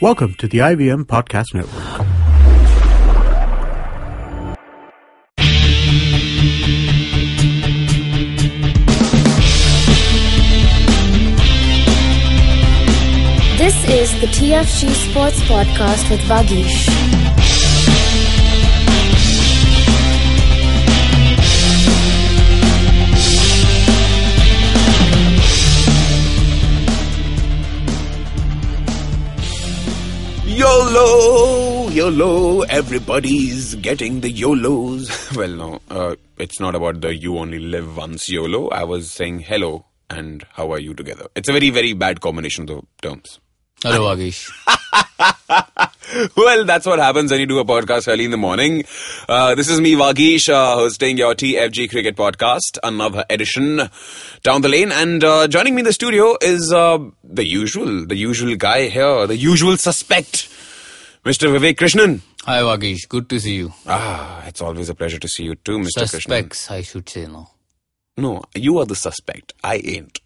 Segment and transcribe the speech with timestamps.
[0.00, 2.06] Welcome to the IVM Podcast Network.
[13.58, 17.47] This is the TFG Sports Podcast with Vagish.
[30.58, 31.88] YOLO!
[31.90, 32.62] YOLO!
[32.62, 35.32] Everybody's getting the YOLOs.
[35.36, 38.68] well, no, uh, it's not about the you only live once YOLO.
[38.70, 41.28] I was saying hello and how are you together.
[41.36, 43.38] It's a very, very bad combination of terms.
[43.84, 44.50] Hello, Vagish.
[46.36, 48.84] well, that's what happens when you do a podcast early in the morning.
[49.28, 53.80] Uh, this is me, Vagish, uh, hosting your TFG Cricket Podcast, another edition
[54.42, 54.92] down the lane.
[54.92, 59.26] And uh, joining me in the studio is uh, the usual, the usual guy here,
[59.26, 60.48] the usual suspect,
[61.24, 61.48] Mr.
[61.54, 62.20] Vivek Krishnan.
[62.44, 63.08] Hi, Vagish.
[63.08, 63.72] Good to see you.
[63.86, 66.02] Ah, it's always a pleasure to see you too, Mr.
[66.02, 66.08] Krishnan.
[66.08, 67.50] Suspects, I should say, no.
[68.16, 69.52] No, you are the suspect.
[69.62, 70.20] I ain't.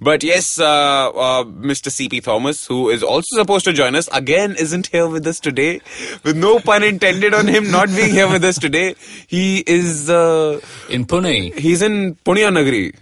[0.00, 1.90] But yes, uh, uh, Mr.
[1.90, 5.80] CP Thomas, who is also supposed to join us, again isn't here with us today.
[6.24, 8.94] With no pun intended on him not being here with us today.
[9.26, 12.94] He is, uh, In Pune, he's in Punya Nagari.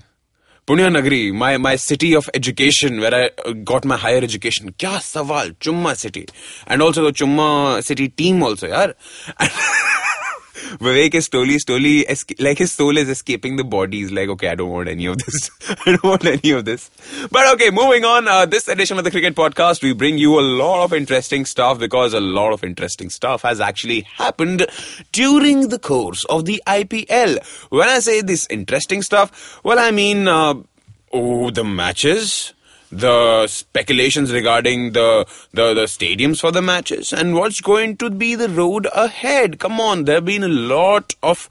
[0.66, 4.72] Punya Nagari, my, my city of education where I uh, got my higher education.
[4.72, 6.26] Kya sawal, Chumma city.
[6.66, 8.94] And also the Chumma city team also, yaar.
[10.78, 13.98] Vivek is slowly, slowly, esca- like his soul is escaping the body.
[13.98, 15.50] He's like, okay, I don't want any of this.
[15.86, 16.90] I don't want any of this.
[17.30, 18.28] But okay, moving on.
[18.28, 21.78] Uh, this edition of the Cricket Podcast, we bring you a lot of interesting stuff
[21.78, 24.66] because a lot of interesting stuff has actually happened
[25.12, 27.68] during the course of the IPL.
[27.70, 30.54] When I say this interesting stuff, well, I mean, uh,
[31.12, 32.52] oh, the matches
[33.00, 38.34] the speculations regarding the, the the stadiums for the matches and what's going to be
[38.34, 39.58] the road ahead.
[39.58, 41.48] Come on, there have been a lot of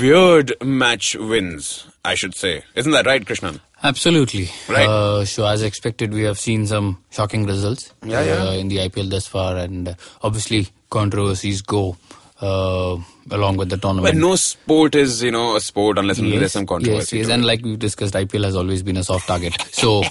[0.00, 2.64] weird match wins, I should say.
[2.74, 3.60] Isn't that right, Krishnan?
[3.82, 4.48] absolutely.
[4.68, 4.88] Right.
[4.88, 8.42] Uh, so, as expected, we have seen some shocking results Yeah, yeah.
[8.42, 11.96] Uh, in the IPL thus far, and uh, obviously, controversies go
[12.40, 12.96] uh,
[13.30, 14.14] along with the tournament.
[14.14, 17.18] But no sport is, you know, a sport unless and there's some Yes, controversy.
[17.18, 19.54] yes, to and like we've discussed, IPL has always been a soft target.
[19.72, 20.04] So,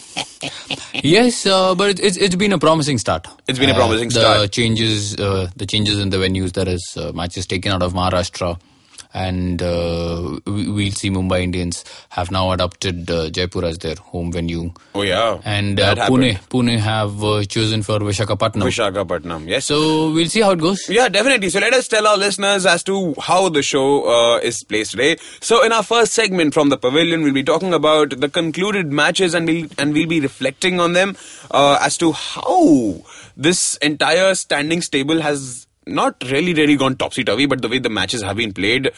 [1.04, 3.28] yes, uh, but it, it's it's been a promising start.
[3.48, 4.52] It's been a promising the start.
[4.52, 6.54] changes, uh, the changes in the venues.
[6.54, 8.60] There is uh, matches taken out of Maharashtra,
[9.14, 14.32] and uh, we, we'll see Mumbai Indians have now adopted uh, Jaipur as their home
[14.32, 15.40] venue, oh, yeah.
[15.46, 18.64] and uh, Pune Pune have uh, chosen for Vishakhapatnam.
[18.64, 19.66] Vishakhapatnam, yes.
[19.66, 20.90] so we'll see how it goes.
[20.90, 21.50] Yeah, definitely.
[21.50, 25.18] So let us tell our listeners as to how the show uh, is placed today.
[25.42, 29.34] So in our first segment from the pavilion, we'll be talking about the concluded matches
[29.34, 31.16] and we'll and we'll be reflecting on them
[31.52, 33.02] uh, as to how
[33.36, 37.90] this entire standing stable has not really really gone topsy turvy, but the way the
[37.90, 38.92] matches have been played,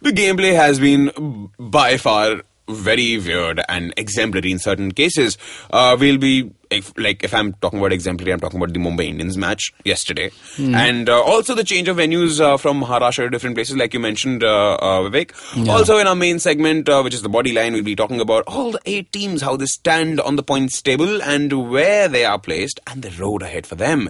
[0.00, 5.36] the gameplay has been by far very weird and exemplary in certain cases.
[5.70, 9.04] Uh, we'll be if, like if I'm talking about exemplary, I'm talking about the Mumbai
[9.06, 13.56] Indians match yesterday, and uh, also the change of venues uh, from Maharashtra to different
[13.56, 15.32] places, like you mentioned, uh, uh, Vivek.
[15.68, 18.44] Also, in our main segment, uh, which is the body line, we'll be talking about
[18.46, 22.38] all the eight teams, how they stand on the points table, and where they are
[22.38, 24.08] placed, and the road ahead for them.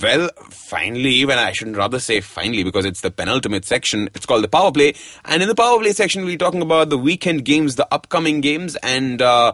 [0.00, 4.44] Well, finally, when I shouldn't rather say finally because it's the penultimate section, it's called
[4.44, 4.94] the power play.
[5.24, 8.40] And in the power play section, we'll be talking about the weekend games, the upcoming
[8.40, 9.52] games, and uh,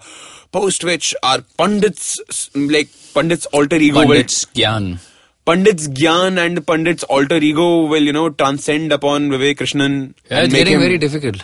[0.53, 2.17] post which our pundits,
[2.55, 4.91] like pundits alter ego, Pandits Gyan.
[4.93, 4.99] will,
[5.45, 10.15] pundits Gyan and pundits alter ego will, you know, transcend upon Vivek Krishnan.
[10.31, 11.43] Yeah, it's getting him- very difficult.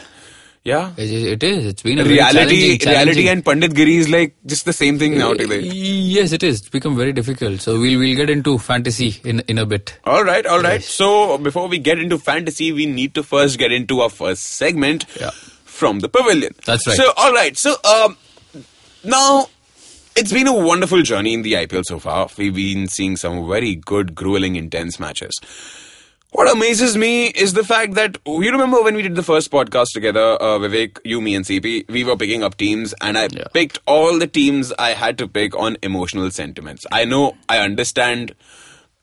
[0.66, 0.92] Yeah.
[0.96, 1.66] It, it is.
[1.66, 4.98] It's been a very Reality, challenging- reality and Pandit Giri is like just the same
[4.98, 5.60] thing now today.
[5.60, 6.60] Yes, it is.
[6.60, 7.60] It's become very difficult.
[7.60, 9.98] So we'll we'll get into fantasy in in a bit.
[10.04, 10.82] All right, all right.
[10.82, 15.04] So before we get into fantasy, we need to first get into our first segment
[15.20, 15.32] Yeah.
[15.64, 16.54] from the pavilion.
[16.64, 16.96] That's right.
[16.96, 17.58] So all right.
[17.58, 18.16] So um,
[19.04, 19.46] now
[20.16, 22.28] it's been a wonderful journey in the IPL so far.
[22.38, 25.32] We've been seeing some very good, grueling, intense matches.
[26.30, 29.92] What amazes me is the fact that you remember when we did the first podcast
[29.92, 31.88] together, uh, Vivek, you, me, and CP.
[31.88, 33.44] We were picking up teams, and I Yeah.
[33.52, 36.84] picked all the teams I had to pick on emotional sentiments.
[36.90, 38.34] I know, I understand.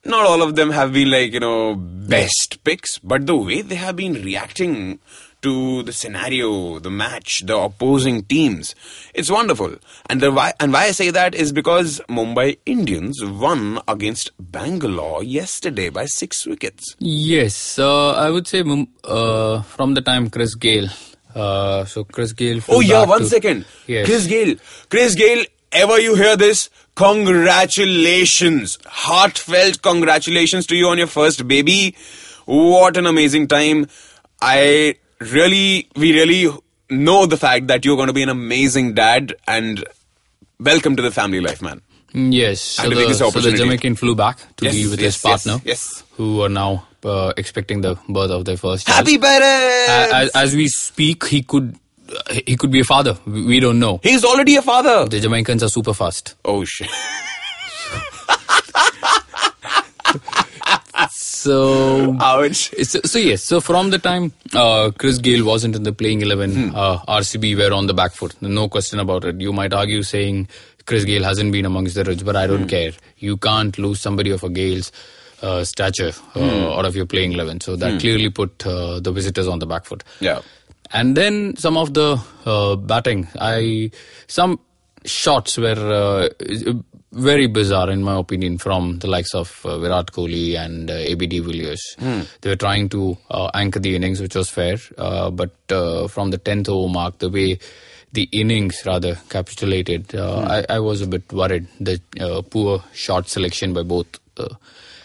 [0.03, 3.75] Not all of them have been like you know best picks, but the way they
[3.75, 4.99] have been reacting
[5.41, 8.75] to the scenario, the match, the opposing teams.
[9.13, 9.75] It's wonderful.
[10.09, 15.23] And the why and why I say that is because Mumbai Indians won against Bangalore
[15.23, 16.95] yesterday by six wickets.
[16.99, 18.63] Yes, uh, I would say
[19.03, 20.89] uh, from the time Chris Gayle.
[21.33, 22.61] Uh, so Chris Gayle.
[22.69, 23.65] Oh yeah, one to- second.
[23.87, 24.05] Yes.
[24.05, 24.55] Chris Gayle.
[24.89, 28.77] Chris Gayle ever you hear this, congratulations.
[28.85, 31.95] Heartfelt congratulations to you on your first baby.
[32.45, 33.87] What an amazing time.
[34.41, 36.51] I really, we really
[36.89, 39.83] know the fact that you're going to be an amazing dad and
[40.59, 41.81] welcome to the family life, man.
[42.13, 43.53] Yes, so the, so the.
[43.53, 46.03] Jamaican flew back to Yes, be with yes, his partner, yes, yes.
[46.17, 48.97] who are now uh, expecting the birth of their first child.
[49.07, 50.13] Happy parents!
[50.13, 51.77] As, as we speak, he could
[52.45, 53.17] he could be a father.
[53.25, 54.01] We we don't know.
[54.03, 55.07] He's already a father.
[55.07, 56.35] The Jamaicans are super fast.
[56.43, 56.89] Oh shit.
[61.41, 62.71] So Ouch.
[62.83, 66.75] So, so yes, so from the time uh, Chris Gayle wasn't in the playing 11,
[66.75, 68.39] uh, RCB were on the back foot.
[68.41, 69.41] No question about it.
[69.41, 70.49] You might argue saying
[70.85, 72.91] Chris Gayle hasn't been amongst the rich, but I don't care.
[73.17, 74.91] You can't lose somebody of a Gayle's
[75.41, 77.61] uh, stature uh, out of your playing 11.
[77.61, 80.03] So that clearly put uh, the visitors on the back foot.
[80.19, 80.41] Yeah.
[80.93, 83.89] And then some of the uh, batting, I
[84.27, 84.59] some
[85.05, 86.29] shots were uh,
[87.11, 91.27] very bizarre in my opinion from the likes of uh, Virat Kohli and uh, AB
[91.27, 91.95] de Villiers.
[92.41, 96.31] They were trying to uh, anchor the innings, which was fair, uh, but uh, from
[96.31, 97.59] the tenth over mark, the way
[98.13, 101.67] the innings rather capitulated, uh, I, I was a bit worried.
[101.79, 104.07] The uh, poor shot selection by both.
[104.37, 104.55] Uh,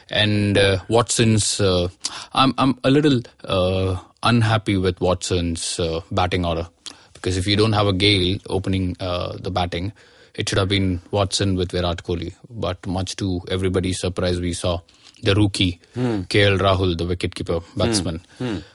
[0.09, 1.89] and uh, Watson's, uh,
[2.33, 6.69] I'm I'm a little uh, unhappy with Watson's uh, batting order
[7.15, 9.93] because if you don't have a Gayle opening uh, the batting,
[10.37, 12.35] it should have been Watson with Virat Kohli.
[12.51, 14.81] But much to everybody's surprise, we saw
[15.23, 18.21] the rookie KL Rahul, the wicketkeeper batsman.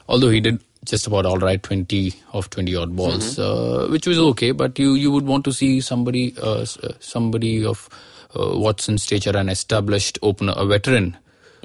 [0.08, 4.18] Although he did just about all right, 20 of 20 odd balls, uh, which was
[4.18, 4.50] okay.
[4.50, 7.88] But you you would want to see somebody uh, uh, somebody of
[8.34, 11.16] uh, Watson's stature, an established opener, a veteran.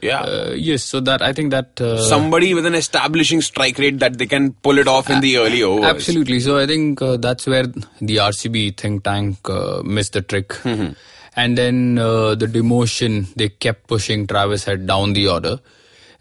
[0.01, 0.21] Yeah.
[0.21, 4.17] Uh, yes, so that I think that uh, Somebody with an establishing strike rate that
[4.17, 5.85] they can pull it off in the early overs.
[5.85, 6.39] Absolutely.
[6.39, 10.49] So I think uh, that's where the RCB think tank uh, missed the trick.
[10.49, 10.93] Mm-hmm.
[11.35, 15.59] And then uh, the demotion, they kept pushing Travis Head down the order.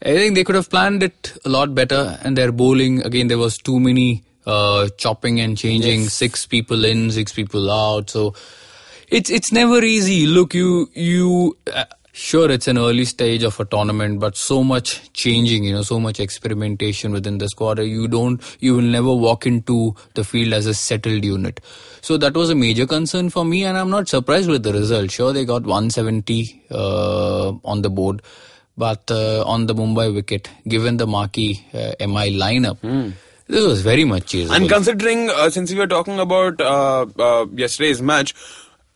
[0.02, 2.18] I think they could have planned it a lot better.
[2.22, 7.10] And their bowling, again, there was too many uh, chopping and changing, six people in,
[7.10, 8.10] six people out.
[8.10, 8.34] So
[9.08, 10.26] it's it's never easy.
[10.26, 11.56] Look, you you
[12.16, 16.00] sure it's an early stage of a tournament, but so much changing, you know, so
[16.00, 17.78] much experimentation within the squad.
[17.78, 21.60] You don't, you will never walk into the field as a settled unit.
[22.00, 25.10] So that was a major concern for me, and I'm not surprised with the result.
[25.10, 28.22] Sure, they got 170 uh, on the board.
[28.78, 32.78] But uh, on the Mumbai wicket, given the marquee uh, MI lineup,
[33.46, 34.56] this was very much chaseable.
[34.56, 38.34] And considering, uh, since we were talking about uh, uh, yesterday's match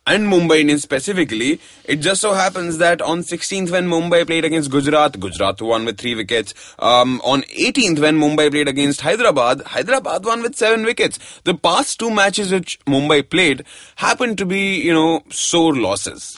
[0.07, 4.71] and Mumbai Indians specifically, it just so happens that on 16th when Mumbai played against
[4.71, 6.55] Gujarat, Gujarat won with three wickets.
[6.79, 11.19] Um, on 18th when Mumbai played against Hyderabad, Hyderabad won with seven wickets.
[11.43, 13.63] The past two matches which Mumbai played
[13.97, 16.35] happened to be, you know, sore losses.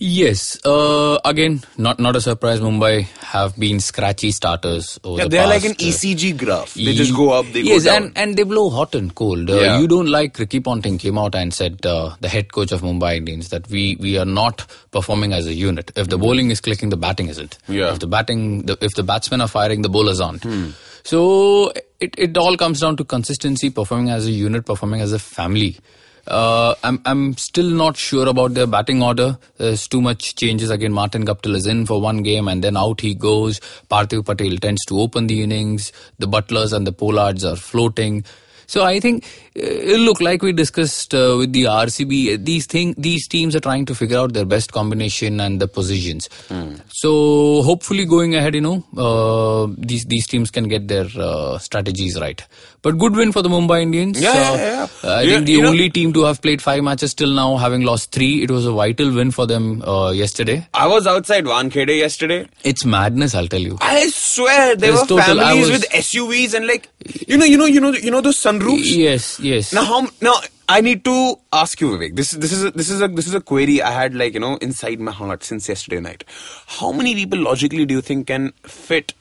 [0.00, 0.64] Yes.
[0.64, 2.60] Uh, again, not not a surprise.
[2.60, 3.02] Mumbai
[3.34, 6.74] have been scratchy starters over Yeah, the they're like an uh, ECG graph.
[6.74, 8.02] They just go up, they yes, go down.
[8.04, 9.50] and and they blow hot and cold.
[9.50, 9.80] Uh, Yeah.
[9.80, 13.16] You don't like Ricky Ponting came out and said uh, the head coach of Mumbai
[13.16, 15.90] Indians that we we are not performing as a unit.
[15.96, 17.58] If the bowling is clicking, the batting isn't.
[17.66, 17.92] Yeah.
[17.92, 20.46] If the batting, the, if the batsmen are firing, the bowlers aren't.
[21.02, 25.18] So it it all comes down to consistency, performing as a unit, performing as a
[25.18, 25.76] family.
[26.28, 29.38] Uh, I'm I'm still not sure about their batting order.
[29.56, 30.92] There's too much changes again.
[30.92, 33.60] Martin Guptill is in for one game and then out he goes.
[33.90, 35.92] Parthiv Patel tends to open the innings.
[36.18, 38.24] The Butlers and the Pollards are floating.
[38.66, 39.24] So I think,
[39.58, 43.86] uh, look, like we discussed uh, with the RCB, these thing, these teams are trying
[43.86, 46.28] to figure out their best combination and the positions.
[46.90, 52.20] So hopefully, going ahead, you know, uh, these these teams can get their uh, strategies
[52.20, 52.44] right.
[52.82, 54.20] But good win for the Mumbai Indians.
[54.20, 54.86] Yeah, Uh, yeah, yeah.
[55.10, 57.56] I Yeah, think the you know- only team to have played five matches till now,
[57.56, 60.66] having lost three, it was a vital win for them uh, yesterday.
[60.74, 62.46] I was outside Wankhede yesterday.
[62.62, 63.78] It's madness, I'll tell you.
[63.80, 66.88] I swear there were total- families was- with SUVs and like
[67.26, 68.84] you know you know you know you know those sunroofs.
[68.84, 69.72] Yes, yes.
[69.72, 70.36] Now how now
[70.68, 72.14] I need to ask you Vivek.
[72.14, 74.40] This this is a, this is a this is a query I had like you
[74.40, 76.24] know inside my heart since yesterday night.
[76.66, 79.14] How many people logically do you think can fit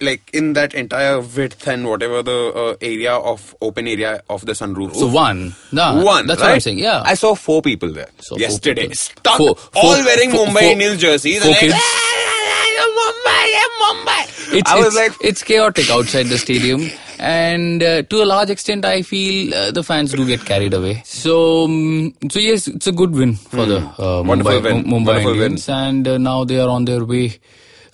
[0.00, 4.52] like in that entire width and whatever the uh, area of open area of the
[4.52, 4.94] sunroof?
[4.94, 5.54] So one.
[5.72, 6.26] Nah, One.
[6.26, 6.48] That's right?
[6.48, 6.78] what I'm saying.
[6.78, 7.02] Yeah.
[7.04, 8.96] I saw four people there So four yesterday, people.
[8.96, 11.38] stuck, Four- all wearing four- Mumbai four- Indians jerseys.
[11.42, 11.74] four and like, kids?
[11.76, 13.46] "Ah, Mumbai,
[13.82, 14.54] Mumbai.
[14.58, 18.50] it's, I was it's, like, it's chaotic outside the stadium and uh, to a large
[18.50, 22.86] extent i feel uh, the fans do get carried away so um, so yes it's
[22.86, 24.22] a good win for the uh.
[24.22, 24.76] Mumbai, win.
[24.86, 25.42] Mu- mumbai Wonderful win.
[25.44, 27.38] indians and uh, now they are on their way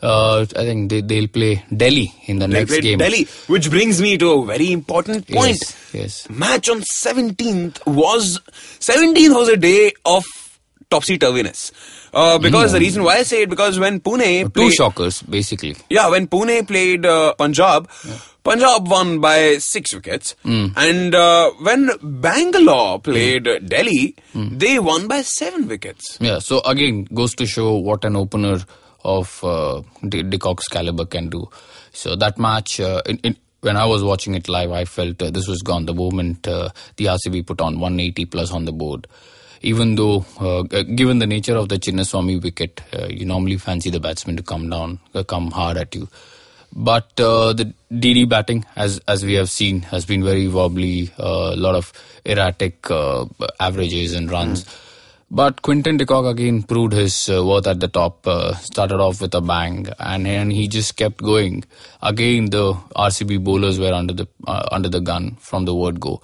[0.03, 4.19] i think they, they'll play delhi in the They next game Delhi, which brings me
[4.19, 5.59] to a very important point.
[5.61, 6.31] Yes, yes.
[6.31, 8.41] Match on 17th was
[8.81, 10.25] 17th was a day of
[10.91, 11.71] topsy turviness.
[12.13, 15.77] Uh, because the reason why I say it because when Pune Two played, shockers, basically.
[15.89, 17.89] yeah, when Pune played uh, Punjab,
[18.45, 25.23] Punjab won by six wickets, and uh, when Bangalore played uh, Delhi, they won by
[25.23, 26.19] seven wickets.
[26.21, 28.59] Yeah, so again, goes to show what an opener
[29.05, 29.83] of uh,
[30.71, 31.49] caliber can do.
[31.93, 35.31] So that match, uh, in, in, when I was watching it live, I felt uh,
[35.31, 39.07] this was gone the moment uh, the RCB put on 180 plus on the board.
[39.61, 44.01] Even though, uh, given the nature of the Chinnaswamy wicket, uh, you normally fancy the
[44.01, 46.09] batsman to come down, uh, come hard at you.
[46.75, 51.13] But uh, the DD batting, as as we have seen, has been very wobbly.
[51.19, 51.93] A lot of
[52.25, 52.91] erratic
[53.61, 54.65] averages and runs.
[55.35, 58.27] But Quinton de Kock again proved his uh, worth at the top.
[58.27, 61.65] Uh, started off with a bang, and and he just kept going.
[62.03, 66.21] Again, the RCB bowlers were under the uh, under the gun from the word go.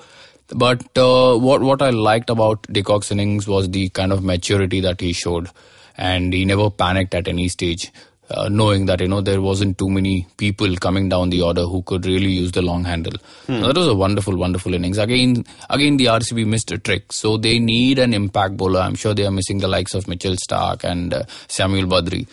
[0.55, 4.81] But uh, what what I liked about de Kock's innings was the kind of maturity
[4.81, 5.49] that he showed,
[5.97, 7.91] and he never panicked at any stage
[8.31, 11.83] uh, knowing that you know there wasn't too many people coming down the order who
[11.83, 13.15] could really use the long handle.
[13.47, 14.99] That was a wonderful, wonderful innings.
[14.99, 18.81] Again, again the RCB missed a trick, so they need an impact bowler.
[18.81, 22.27] I'm sure they are missing the likes of Mitchell Stark and uh, Samuel Badree.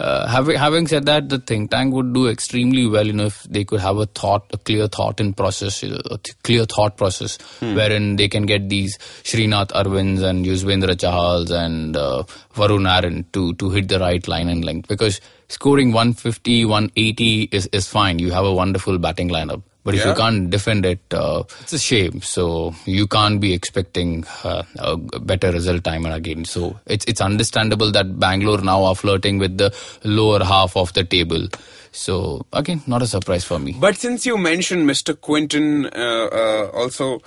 [0.00, 3.42] Uh, having having said that, the think tank would do extremely well, you know, if
[3.42, 6.96] they could have a thought, a clear thought in process, uh, a th- clear thought
[6.96, 12.22] process, wherein they can get these Sreenath Aravinds and Yuzvendra Chahals and uh,
[12.54, 14.88] Varun Aaron to to hit the right line and length.
[14.88, 15.20] Because
[15.56, 18.18] scoring 150, 180 is is fine.
[18.18, 19.62] You have a wonderful batting lineup.
[19.82, 20.10] But if Yeah.
[20.10, 22.20] you can't defend it, uh, it's a shame.
[22.30, 24.10] So you can't be expecting
[24.44, 24.96] uh, a
[25.30, 26.44] better result time and again.
[26.44, 29.70] So it's it's understandable that Bangalore now are flirting with the
[30.04, 31.48] lower half of the table.
[31.92, 32.18] So
[32.52, 33.72] again, not a surprise for me.
[33.86, 35.18] But since you mentioned Mr.
[35.28, 37.22] Quinton, uh, uh, also.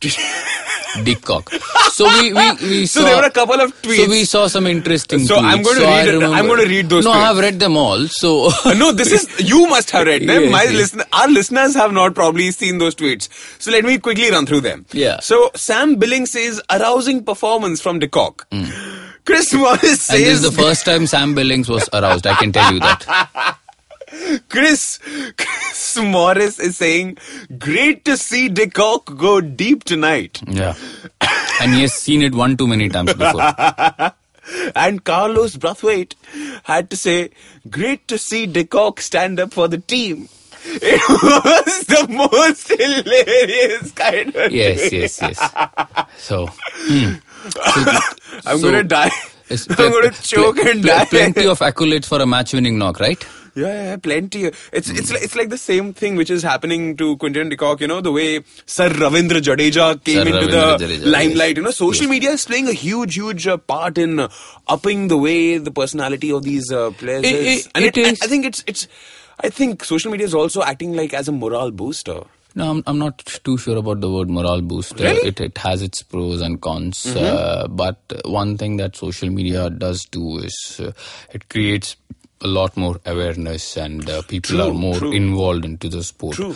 [1.04, 1.50] Dick cock.
[1.92, 3.06] So we we, we So saw.
[3.06, 3.96] there were a couple of tweets.
[4.04, 5.20] So we saw some interesting.
[5.20, 5.42] So tweets.
[5.44, 7.16] I'm going to So read I'm going to read those No, tweets.
[7.16, 8.06] I have read them all.
[8.08, 10.44] So no, this is you must have read them.
[10.44, 10.72] Yes, My yes.
[10.72, 13.28] listen, our listeners have not probably seen those tweets.
[13.60, 14.86] So let me quickly run through them.
[14.92, 15.20] Yeah.
[15.20, 18.46] So Sam Billings says arousing performance from De Kock.
[19.24, 20.14] Chris Morris Hmm.
[20.16, 22.26] and this is the first time Sam Billings was aroused.
[22.26, 23.58] I can tell you that.
[24.48, 24.98] Chris
[25.36, 27.18] Chris Morris is saying
[27.58, 30.40] great to see De Kock go deep tonight.
[30.46, 30.74] Yeah.
[31.60, 34.12] And he has seen it one too many times before.
[34.74, 36.14] And Carlos Brathwaite
[36.62, 37.30] had to say,
[37.68, 40.28] great to see De Kock stand up for the team.
[40.64, 44.92] It was the most hilarious kind of Yes, tweet.
[45.02, 45.38] yes, yes.
[46.18, 46.46] So,
[46.86, 47.14] hmm.
[47.50, 49.10] So- I'm so- gonna die.
[49.50, 51.04] I'm gonna choke pl- and pl- die.
[51.06, 53.22] Plenty of accolades for a match-winning knock, right?
[53.58, 54.44] Yeah, yeah, plenty.
[54.44, 57.80] It's it's like, it's like the same thing which is happening to Quinton de Kock.
[57.80, 61.48] You know the way Sir Ravindra Jadeja came Sir into Ravindra the Jadeja, limelight.
[61.48, 61.56] yes.
[61.56, 64.28] You know, social media is playing a huge, huge uh, part in uh,
[64.68, 67.66] upping the way the personality of these uh, players It- is.
[67.66, 68.22] it- and it is.
[68.22, 68.88] I think it's it's.
[69.40, 72.20] I think social media is also acting like as a morale booster.
[72.54, 75.04] No, I'm, I'm not too sure about the word morale booster.
[75.04, 75.18] Really?
[75.18, 75.28] Mm-hmm.
[75.28, 77.04] It, it has its pros and cons.
[77.06, 80.90] Uh, but one thing that social media does do is uh,
[81.32, 81.94] it creates
[82.40, 85.12] a lot more awareness and uh, people True, are more true.
[85.12, 86.36] involved into the sport.
[86.36, 86.54] True.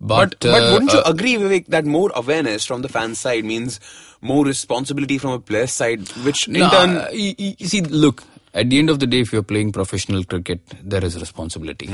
[0.00, 3.14] But, But but, uh, wouldn't you uh, agree, Vivek, that more awareness from the fan
[3.14, 3.78] side means
[4.20, 8.68] more responsibility from a player side, which in No, turn uh, you see, look, at
[8.68, 11.88] the end of the day, if you're playing professional cricket, there is responsibility.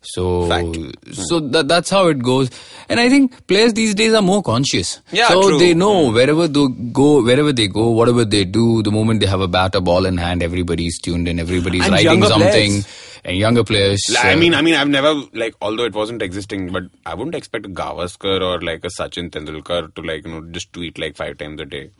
[0.00, 0.76] So, Fact.
[1.12, 2.50] so that, that's how it goes.
[2.88, 5.00] And I think players these days are more conscious.
[5.12, 5.58] Yeah, so true.
[5.58, 9.42] they know wherever they go, wherever they go, whatever they do, the moment they have
[9.42, 12.50] a bat or ball in hand, everybody's tuned in, everybody's And writing something.
[12.50, 13.06] players.
[13.22, 14.00] And younger players.
[14.18, 17.34] I uh, mean, I mean, I've never like, although it wasn't existing, but I wouldn't
[17.34, 21.16] expect a Gavaskar or like a Sachin Tendulkar to like, you know, just tweet like
[21.16, 21.90] five times a day.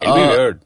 [0.00, 0.60] Be uh, weird.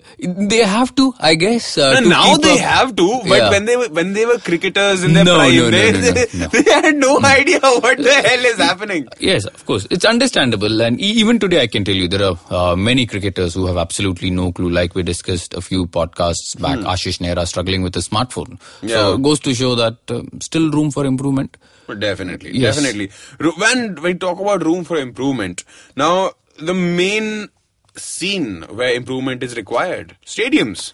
[0.50, 1.76] They have to, I guess.
[1.76, 3.50] Uh, And to now they up- have to, but Yeah.
[3.50, 5.90] when they were when they were cricketers in their No, prime, no, they,
[6.54, 9.08] they, had no idea what the hell is happening.
[9.18, 9.86] Yes, of course.
[9.90, 10.80] It's understandable.
[10.80, 14.30] And even today, I can tell you there are uh, many cricketers who have absolutely
[14.30, 14.70] no clue.
[14.70, 18.60] Like we discussed a few podcasts back, Ashish Nehra struggling with a smartphone.
[18.80, 18.88] Hmm.
[18.88, 18.94] Yeah.
[18.96, 21.56] So it goes to show that uh, still room for improvement.
[21.98, 22.76] Definitely, Yes.
[22.76, 23.10] definitely.
[23.58, 25.64] When we talk about room for improvement,
[25.96, 27.48] now the main
[27.96, 30.92] scene where improvement is required, stadiums.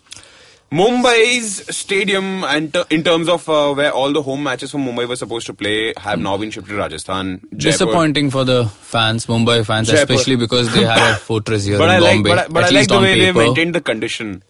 [0.73, 5.09] Mumbai's stadium, and ter- in terms of uh, where all the home matches from Mumbai
[5.09, 7.41] were supposed to play, have now been shifted to Rajasthan.
[7.57, 7.73] Jaipur.
[7.73, 10.03] Disappointing for the fans, Mumbai fans, Jaipur.
[10.13, 12.31] especially because they had a fortress here But in I like, Bombay.
[12.31, 14.45] but I, but at I like least the way they maintained the condition.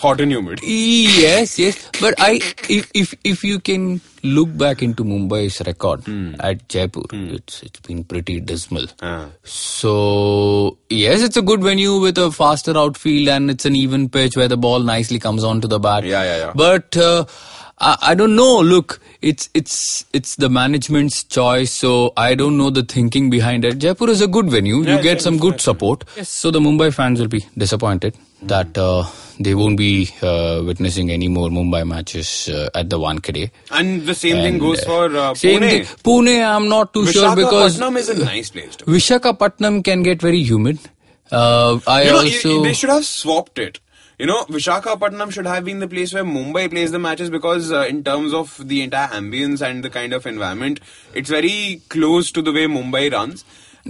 [0.00, 0.60] Hot and humid.
[0.62, 1.90] Yes, yes.
[2.00, 6.08] But I, if if if you can look back into Mumbai's record
[6.40, 8.86] at Jaipur, it's it's been pretty dismal.
[9.02, 9.28] Ah.
[9.44, 14.36] So yes, it's a good venue with a faster outfield and it's an even pitch
[14.36, 16.04] where the ball nicely comes onto the bat.
[16.04, 16.52] Yeah, yeah, yeah.
[16.54, 17.26] But uh,
[17.78, 18.60] I, I don't know.
[18.60, 21.72] Look, it's it's it's the management's choice.
[21.72, 23.78] So I don't know the thinking behind it.
[23.78, 24.82] Jaipur is a good venue.
[24.82, 26.04] Yeah, you get yeah, some good support.
[26.16, 26.30] Yes.
[26.30, 29.04] So the Mumbai fans will be disappointed that uh,
[29.40, 33.50] they won't be uh, witnessing any more Mumbai matches uh, at the Wankhede.
[33.70, 35.70] And the same thing goes uh, for uh, Same Pune.
[35.70, 35.84] thing.
[36.08, 40.20] Pune, I'm not too sure because Visakhapatnam is a nice place to Vishakhapatnam can get
[40.20, 40.78] very humid.
[41.32, 43.80] Uh, I You know, also they should have swapped it.
[44.18, 47.86] You know, Vishakhapatnam should have been the place where Mumbai plays the matches because, uh,
[47.88, 50.80] in terms of the entire ambience and the kind of environment,
[51.14, 53.46] it's very close to the way Mumbai runs.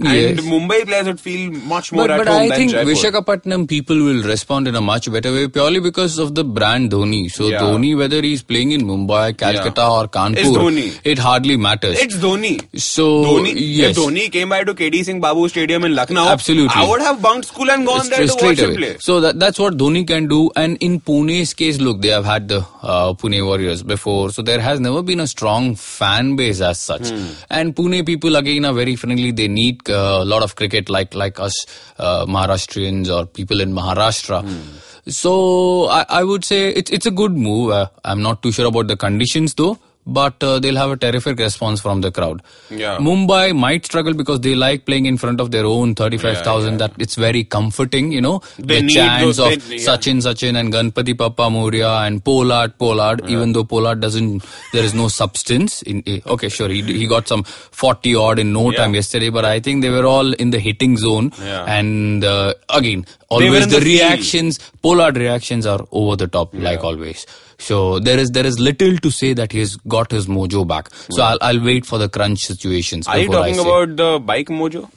[0.07, 2.91] And Mumbai players would feel much more but, at but home I than think Jaipur.
[2.91, 7.29] Vishakhapatnam people will respond in a much better way purely because of the brand Dhoni.
[7.31, 7.59] So Yeah.
[7.61, 11.99] Dhoni, whether he's playing in Mumbai, Calcutta or Kanpur, it hardly matters.
[11.99, 12.53] It's Dhoni.
[12.79, 16.71] so Dhoni, yes, if Dhoni came by to KD Singh Babu Stadium in Lucknow, Absolutely.
[16.75, 18.77] I would have bunked school and gone there to watch him away.
[18.77, 18.97] play.
[18.99, 20.51] So that that's what Dhoni can do.
[20.55, 24.59] And in Pune's case, look, they have had the uh, Pune Warriors before, so there
[24.59, 27.09] has never been a strong fan base as such.
[27.09, 27.27] Hmm.
[27.49, 29.31] And Pune people again are very friendly.
[29.31, 31.53] They need a lot of cricket, like like us
[31.97, 34.41] uh, Maharashtrians or people in Maharashtra.
[34.41, 35.11] Hmm.
[35.11, 37.71] So I, I would say it's it's a good move.
[37.71, 39.77] Uh, I'm not too sure about the conditions though.
[40.05, 42.41] But uh, they'll have a terrific response from the crowd.
[42.69, 42.97] Yeah.
[42.97, 46.77] Mumbai might struggle because they like playing in front of their own 35,000.
[46.77, 48.41] That it's very comforting, you know.
[48.57, 49.77] They the chants of yeah.
[49.77, 53.21] Sachin Sachin and Ganpati Bappa Morya and Pollard Pollard.
[53.29, 54.43] Even though Pollard doesn't,
[54.73, 55.83] there is no substance.
[55.83, 58.77] In eh, okay, sure, he he got some 40 odd in no Yeah.
[58.79, 61.31] time yesterday, but I think they were all in the hitting zone.
[61.39, 61.63] Yeah.
[61.65, 67.25] And uh, again, always the, the reactions, Pollard reactions are over the top, like always.
[67.61, 70.89] So there is there is little to say that he's got his mojo back.
[71.11, 73.07] So I'll I'll wait for the crunch situations.
[73.07, 74.89] Are you talking about the bike mojo?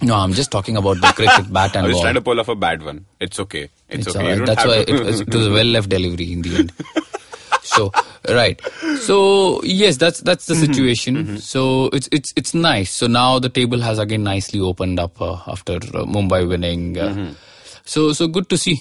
[0.00, 2.02] No, I'm just talking about the cricket bat I and was ball.
[2.02, 3.04] trying to pull off a bad one.
[3.20, 3.68] It's okay.
[3.88, 4.32] It's, It's okay.
[4.32, 4.46] alright.
[4.46, 6.72] That's why it, was- it was a well left delivery in the end.
[7.62, 7.92] so
[8.28, 8.60] right.
[9.00, 10.72] So yes, that's that's the Mm-hmm.
[10.72, 11.38] situation.
[11.38, 12.90] So it's it's it's nice.
[12.90, 16.96] So now the table has again nicely opened up uh, after uh, Mumbai winning.
[16.98, 17.32] Uh, Mm-hmm.
[17.84, 18.76] So so good to see.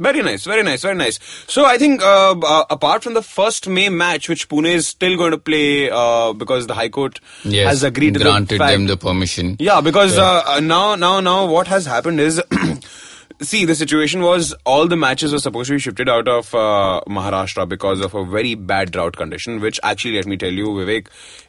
[0.00, 1.18] Very nice, very nice, very nice.
[1.46, 5.16] So I think uh, uh, apart from the first May match, which Pune is still
[5.18, 8.86] going to play uh, because the High Court Yes, has agreed to granted the them
[8.86, 9.56] the permission.
[9.58, 12.40] Yeah, because Uh, uh, now, now, now, what has happened is,
[13.42, 17.02] see, the situation was all the matches were supposed to be shifted out of uh,
[17.06, 21.08] Maharashtra because of a very bad drought condition, which actually, let me tell you, Vivek,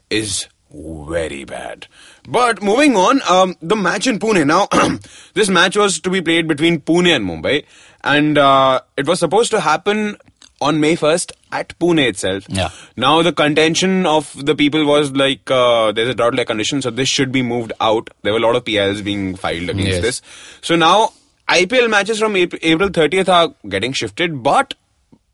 [0.09, 1.87] is very bad.
[2.27, 4.45] But moving on, um, the match in Pune.
[4.47, 4.67] Now,
[5.33, 7.65] this match was to be played between Pune and Mumbai,
[8.03, 10.17] and uh, it was supposed to happen
[10.61, 12.45] on May 1st at Pune itself.
[12.47, 12.69] Yeah.
[12.95, 16.91] Now the contention of the people was like uh, there's a drought like condition, so
[16.91, 18.09] this should be moved out.
[18.21, 20.01] There were a lot of PILs being filed against Yes.
[20.01, 20.21] this.
[20.61, 21.13] So now
[21.49, 24.75] IPL matches from April 30th are getting shifted, but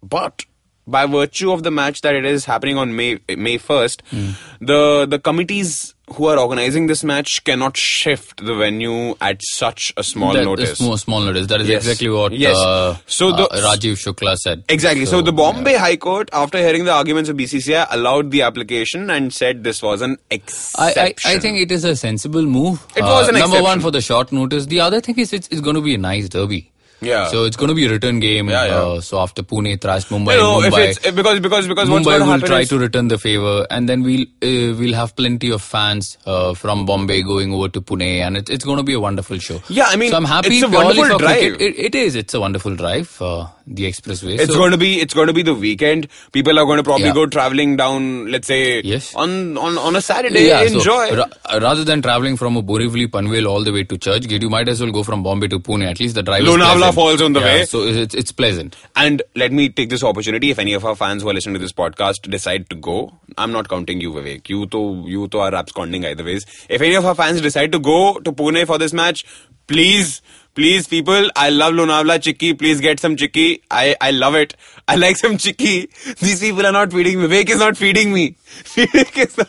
[0.01, 0.45] but
[0.87, 4.29] by virtue of the match that it is happening on May May 1st, Hmm.
[4.61, 10.03] the the committees who are organizing this match cannot shift the venue at such a
[10.03, 10.77] small That- notice.
[10.77, 11.47] Small, small notice.
[11.47, 11.83] That is Yes.
[11.83, 12.55] exactly what Yes.
[12.55, 14.63] uh, So the- uh, Rajiv Shukla said.
[14.69, 15.05] Exactly.
[15.05, 15.35] So, the yeah.
[15.35, 19.81] Bombay High Court, after hearing the arguments of BCCI, allowed the application and said this
[19.81, 21.31] was an I, exception.
[21.31, 22.85] I, I think it is a sensible move.
[22.95, 24.65] Uh, It was an number one for the short notice.
[24.67, 26.71] The other thing is it's, it's going to be a nice derby.
[27.01, 27.27] Yeah.
[27.27, 28.49] So it's going to be a return game.
[28.49, 28.75] Yeah, yeah.
[28.75, 31.89] Uh, so after Pune thrashed Mumbai, You know, if Mumbai, it's if- because because because
[31.89, 35.51] Mumbai will try is, to return the favor, and then we'll uh, we'll have plenty
[35.51, 38.93] of fans uh, from Bombay going over to Pune, and it, it's going to be
[38.93, 39.61] a wonderful show.
[39.69, 40.57] Yeah, I mean, so I'm happy.
[40.57, 41.61] it's a wonderful drive.
[41.61, 42.15] It, it is.
[42.15, 43.21] It's a wonderful drive.
[43.69, 44.39] The expressway.
[44.39, 46.07] it's so, going to be it's going to be the weekend.
[46.31, 47.13] People are going to probably Yeah.
[47.13, 49.13] go traveling down, let's say, Yes.
[49.13, 50.47] on on on a Saturday.
[50.47, 51.15] Yeah, so enjoy.
[51.17, 54.49] ra- uh, rather than traveling from a Borivali, Panvel all the way to Churchgate, you
[54.49, 55.83] might as well go from Bombay to Pune.
[55.89, 57.65] At least the drive Lonavala falls on the Yeah, way.
[57.65, 58.77] So it's, it's pleasant.
[58.95, 60.49] And let me take this opportunity.
[60.51, 63.51] If any of our fans who are listening to this podcast decide to go, I'm
[63.51, 64.47] not counting you, Vivek.
[64.47, 66.45] You to you to are absconding either ways.
[66.69, 69.25] If any of our fans decide to go to Pune for this match,
[69.67, 70.21] please,
[70.57, 72.57] please, people, I love Lonavala chikki.
[72.57, 73.61] Please get some chikki.
[73.69, 74.55] I I love it.
[74.87, 75.75] I like some chikki.
[76.19, 77.27] These people are not feeding me.
[77.27, 78.25] Vivek is not feeding me.
[78.75, 79.35] Vivek is.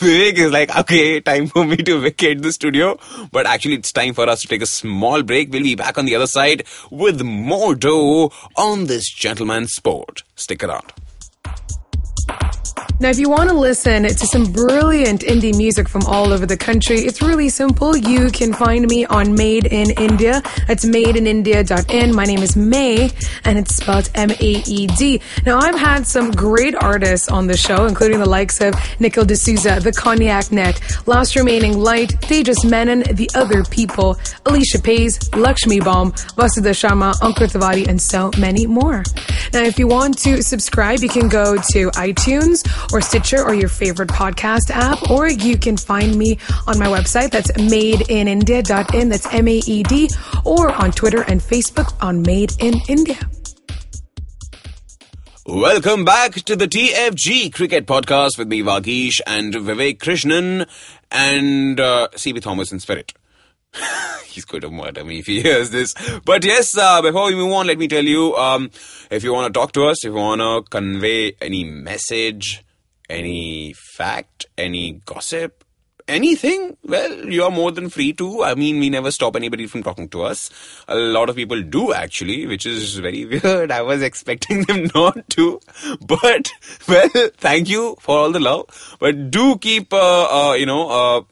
[0.00, 2.98] Vivek is like, okay, time for me to vacate the studio.
[3.32, 5.52] But actually, it's time for us to take a small break.
[5.52, 10.24] We'll be back on the other side with more dough on this gentleman's sport.
[10.36, 10.92] Stick around.
[13.00, 16.58] Now, if you want to listen to some brilliant indie music from all over the
[16.58, 17.96] country, it's really simple.
[17.96, 20.42] You can find me on Made in India.
[20.68, 22.14] It's madeinindia.in.
[22.14, 23.10] My name is May,
[23.44, 25.22] and it's spelled M-A-E-D.
[25.46, 29.80] Now, I've had some great artists on the show, including the likes of Nikhil D'Souza,
[29.80, 36.12] The Koniac Net, Last Remaining Light, Tejas Menon, The Other People, Alicia Pays, Lakshmi Baum,
[36.36, 39.02] Vasudha Sharma, Ankur Tiwari, and so many more.
[39.52, 43.68] Now, if you want to subscribe, you can go to iTunes or Stitcher or your
[43.68, 47.32] favorite podcast app, or you can find me on my website.
[47.32, 49.08] That's madeinindia.in.
[49.08, 50.10] That's M-A-E-D,
[50.44, 53.18] or on Twitter and Facebook on Made in India.
[55.46, 60.68] Welcome back to the TFG Cricket Podcast with me, Vagish, and Vivek Krishnan,
[61.10, 63.14] and uh, CB Thomas in spirit.
[64.24, 65.94] He's going to murder me if he hears this.
[66.24, 68.70] But yes, uh, before we move on, let me tell you um,
[69.10, 72.64] if you want to talk to us, if you want to convey any message,
[73.08, 75.64] any fact, any gossip,
[76.10, 78.42] anything, well, you're more than free to.
[78.42, 80.50] I mean, we never stop anybody from talking to us.
[80.88, 83.70] A lot of people do actually, which is very weird.
[83.70, 85.60] I was expecting them not to.
[86.00, 86.52] But,
[86.88, 88.96] well, thank you for all the love.
[88.98, 91.22] But do keep, uh, uh, you know, uh,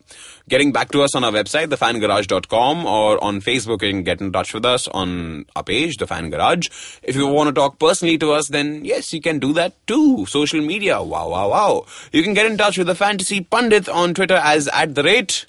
[0.49, 4.33] getting back to us on our website, thefangarage.com, or on Facebook, you can get in
[4.33, 6.69] touch with us on our page, The Fan Garage.
[7.03, 10.27] If you want to talk personally to us, then yes, you can do that too.
[10.27, 11.87] Social media, wow, wow, wow.
[12.13, 15.47] You can get in touch with the Fantasy Pundit on Twitter as at the rate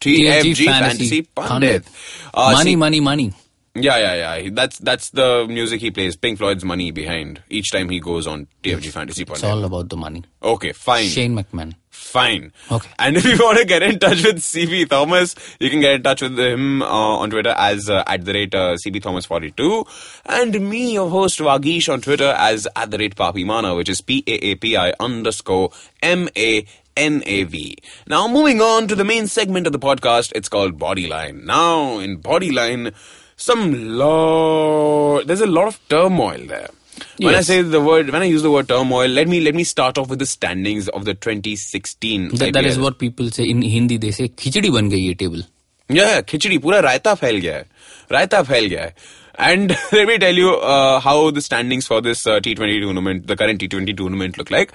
[0.00, 1.86] TFG Fantasy Pundit.
[2.34, 3.32] Uh, money, see- money, money.
[3.74, 4.50] yeah, yeah, yeah.
[4.52, 6.16] That's that's the music he plays.
[6.16, 9.96] Pink Floyd's money behind each time he goes on TFG Fantasy It's all about the
[9.96, 10.24] money.
[10.42, 11.06] Okay, fine.
[11.06, 11.74] Shane McMahon.
[12.02, 12.52] Fine.
[12.70, 12.90] Okay.
[12.98, 16.02] And if you want to get in touch with CB Thomas, you can get in
[16.02, 20.20] touch with him uh, on Twitter as uh, at the rate uh, CB Thomas42.
[20.26, 24.22] And me, your host Vagish, on Twitter as at the rate Papimana, which is P
[24.26, 25.70] A A P I underscore
[26.02, 27.78] M A N A V.
[28.06, 31.44] Now, moving on to the main segment of the podcast, it's called Bodyline.
[31.44, 32.92] Now, in Bodyline,
[33.36, 36.68] some law, there's a lot of turmoil there.
[37.18, 37.34] When.
[37.34, 39.98] I say the word, when I use the word turmoil, let me let me start
[39.98, 42.36] off with the standings of the 2016.
[42.36, 43.96] That, that is what people say in Hindi.
[43.96, 45.42] They say khichdi ban gayi table.
[45.88, 47.64] Yeah, khichdi pura raita phail gaya.
[48.10, 48.92] Raita phail gaya.
[49.36, 53.36] And let me tell you uh, how the standings for this uh, T20 tournament, the
[53.36, 54.72] current T20 tournament, look like.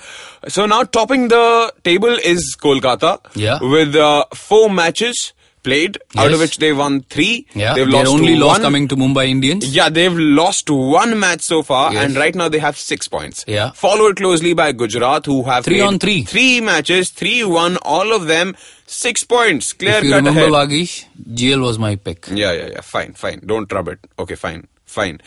[0.48, 3.20] So now topping the table is Kolkata.
[3.36, 3.60] Yeah.
[3.62, 5.34] With uh, four matches,
[5.68, 7.34] played, out of which they won three.
[7.64, 8.42] Yeah, they've lost only one.
[8.48, 9.70] loss coming to Mumbai Indians.
[9.80, 12.06] Yeah, they've lost one match so far, Yes.
[12.06, 13.44] and right now they have six points.
[13.48, 13.72] Yeah.
[13.86, 16.24] Followed closely by Gujarat, who have Three on three.
[16.34, 20.52] three matches, three one, all of them six points, clear If you cut remember ahead.
[20.70, 20.94] Vagish,
[21.42, 22.28] GL was my pick.
[22.44, 22.82] Yeah, yeah, yeah.
[22.96, 23.42] Fine, fine.
[23.54, 24.00] Don't rub it.
[24.26, 25.20] Okay, fine, fine.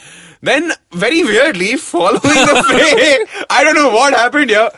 [0.43, 4.71] Then, very weirdly, following the fray, I don't know what happened here.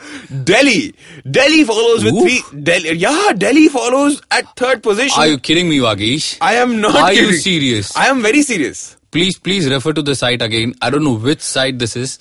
[0.43, 0.93] Delhi,
[1.29, 2.23] Delhi follows with Oof.
[2.23, 2.61] three.
[2.63, 5.17] Delhi, yeah, Delhi follows at third position.
[5.17, 6.37] Are you kidding me, Vagish?
[6.41, 6.95] I am not.
[6.95, 7.95] Are you serious?
[7.95, 8.97] I am very serious.
[9.11, 10.73] Please, please refer to the site again.
[10.81, 12.19] I don't know which site this is.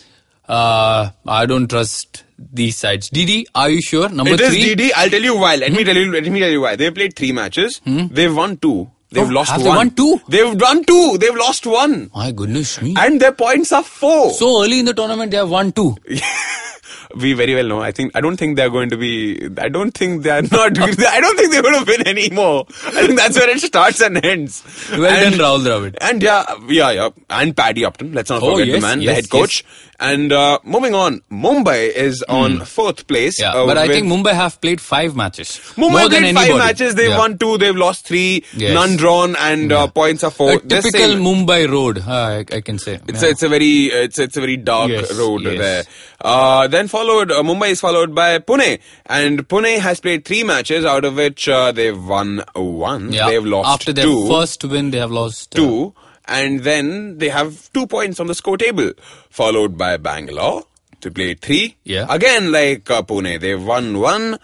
[0.48, 3.08] Uh, I don't trust these sites.
[3.10, 4.08] DD, are you sure?
[4.08, 4.74] Number It is three.
[4.74, 4.80] Hmm?
[4.80, 4.90] DD.
[4.96, 5.56] I'll tell you why.
[5.56, 6.12] Let me tell you.
[6.12, 6.76] Let me tell you why.
[6.76, 7.80] They played three matches.
[7.84, 8.90] They've won two.
[9.12, 9.70] They've Oh, lost have one.
[9.70, 10.20] they won two?
[10.28, 11.18] They've won two.
[11.18, 12.10] They've lost one.
[12.14, 12.94] My goodness me.
[12.98, 14.30] And their points are four.
[14.32, 15.96] so early in the tournament, they have won two.
[17.16, 17.80] we very well know.
[17.82, 19.48] I think I don't think they're going to be.
[19.58, 20.78] I don't think they're not.
[20.78, 22.64] I don't think they're going to win anymore.
[22.86, 24.62] I think that's where it starts and ends.
[24.90, 25.96] Well and, done, Rahul Dravid.
[26.00, 28.12] And yeah, yeah, yeah, and Paddy Upton.
[28.14, 29.64] Let's not Oh, forget yes, the man, the head coach.
[30.10, 33.40] And uh, moving on, Mumbai is on fourth place.
[33.40, 35.48] Yeah, uh, but I think Mumbai have played five matches.
[35.76, 36.48] Mumbai More than played anybody.
[36.50, 36.94] five matches.
[36.96, 37.18] They've Yeah.
[37.18, 37.56] won two.
[37.58, 38.44] They've lost three.
[38.56, 38.74] Yes.
[38.74, 40.54] None drawn, and uh, points are four.
[40.54, 41.14] A typical.
[41.28, 42.98] Mumbai road, uh, I, I can say.
[43.06, 43.28] It's Yeah.
[43.28, 43.72] a, it's a very
[44.06, 45.58] it's it's a very dark Yes, road yes.
[45.58, 45.84] there.
[46.20, 50.84] Uh, then followed uh, Mumbai is followed by Pune, and Pune has played three matches,
[50.84, 53.12] out of which uh, they've won one.
[53.12, 53.28] Yeah.
[53.28, 55.94] They've lost After their two, first win, they have lost uh, two,
[56.26, 58.92] and then they have two points on the score table.
[59.30, 60.64] Followed by Bangalore
[61.00, 61.76] to play three.
[61.84, 62.06] Yeah.
[62.08, 64.38] Again, like uh, Pune, they've won one,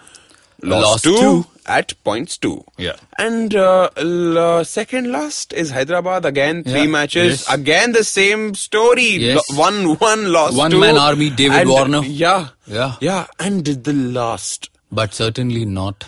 [0.63, 1.47] lost, Lost two, two.
[1.67, 2.65] at points two.
[2.79, 2.97] Yeah.
[3.19, 6.87] And uh, l- uh, second last is Hyderabad again, three Yeah.
[6.87, 7.45] matches.
[7.47, 7.55] Yes.
[7.55, 9.07] Again, the same story.
[9.19, 9.49] Yes.
[9.51, 10.81] Lo- one, one, lost One two.
[10.81, 12.03] man army, David And- Warner.
[12.05, 12.49] Yeah.
[12.67, 12.97] Yeah.
[13.01, 13.27] Yeah.
[13.39, 14.71] And did the last.
[14.91, 16.07] but certainly not.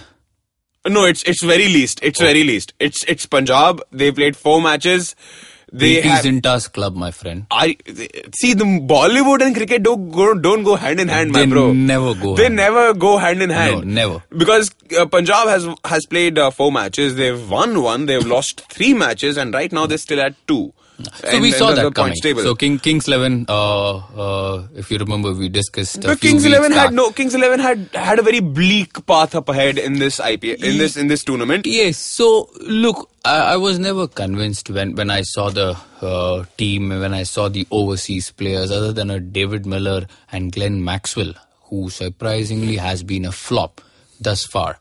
[0.88, 2.00] No, it's it's very least.
[2.02, 2.06] Oh.
[2.06, 2.72] It's very least.
[2.80, 3.82] It's it's Punjab.
[3.92, 5.14] They played four matches.
[5.72, 6.24] They have.
[6.24, 7.46] Zinta's club, my friend.
[7.50, 7.76] I
[8.34, 11.72] see the Bollywood and cricket don't go don't go hand in hand, my They bro.
[11.72, 12.56] never go They hand.
[12.56, 13.84] never go hand in hand.
[13.86, 14.22] never.
[14.36, 17.14] Because uh, Punjab has has played uh, four matches.
[17.16, 18.06] They've won one.
[18.06, 20.72] They've lost three matches, and right now they're still at two.
[21.04, 22.14] So in- we saw that coming.
[22.22, 22.42] table.
[22.42, 26.02] So King, Kings Eleven, uh, uh, if you remember, we discussed.
[26.02, 29.78] The Kings Eleven had no Kings Eleven had had a very bleak path up ahead
[29.78, 31.66] in this IPL in this in this tournament.
[31.66, 31.98] Yes.
[31.98, 37.14] So look, I, I was never convinced when when I saw the uh, team, when
[37.14, 41.34] I saw the overseas players, other than a David Miller and Glenn Maxwell,
[41.64, 43.80] who surprisingly has been a flop
[44.20, 44.78] thus far.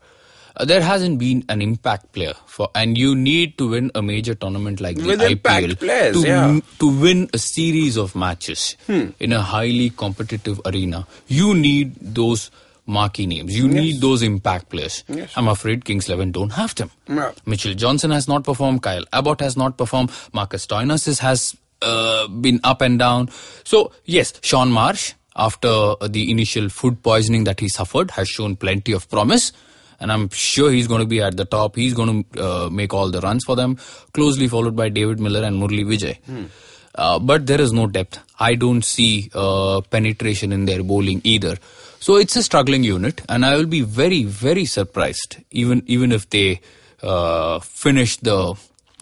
[0.60, 4.34] Uh, there hasn't been an impact player for, and you need to win a major
[4.34, 6.46] tournament like the With IPL players, to yeah.
[6.46, 9.06] win- to win a series of matches Hmm.
[9.18, 11.06] in a highly competitive arena.
[11.28, 12.50] You need those
[12.86, 13.56] marquee names.
[13.56, 15.02] You need those impact players.
[15.08, 15.30] Yes.
[15.36, 16.90] I'm afraid Kings Eleven don't have them.
[17.08, 17.30] Yeah.
[17.46, 18.82] Mitchell Johnson has not performed.
[18.82, 20.10] Kyle Abbott has not performed.
[20.32, 23.30] Marcus Stoinis has uh, been up and down.
[23.64, 28.92] So yes, Shaun Marsh, after the initial food poisoning that he suffered, has shown plenty
[28.92, 29.52] of promise.
[30.00, 31.76] And I'm sure he's going to be at the top.
[31.76, 33.76] He's going to uh, make all the runs for them.
[34.14, 36.48] Closely followed by David Miller and Murali Vijay.
[36.94, 38.18] Uh, but there is no depth.
[38.38, 41.56] I don't see uh, penetration in their bowling either.
[42.00, 46.30] So it's a struggling unit, and I will be very, very surprised, even even if
[46.30, 46.60] they
[47.02, 48.54] uh, finish the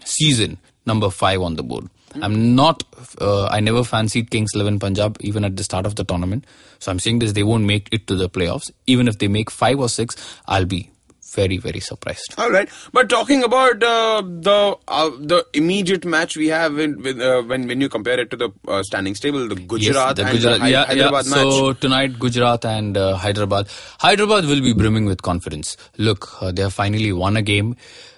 [0.05, 1.89] season number five on the board.
[2.23, 2.83] I'm not.
[3.21, 6.47] Uh, I never fancied Kings Eleven Punjab even at the start of the tournament.
[6.79, 8.71] So I'm saying this: they won't make it to the playoffs.
[8.87, 10.91] Even if they make five or six, I'll be
[11.35, 12.35] very, very surprised.
[12.39, 17.21] All right, but talking about uh, the uh, the immediate match we have in, with,
[17.21, 20.33] uh, when when you compare it to the uh, standings table, the Gujarat the and
[20.33, 21.31] Gujarat, the yeah, Hyderabad yeah.
[21.31, 21.53] match.
[21.53, 23.69] So tonight, Gujarat and uh, Hyderabad.
[24.01, 25.77] Hyderabad will be brimming with confidence.
[25.99, 27.77] Look, uh, they have finally won a game.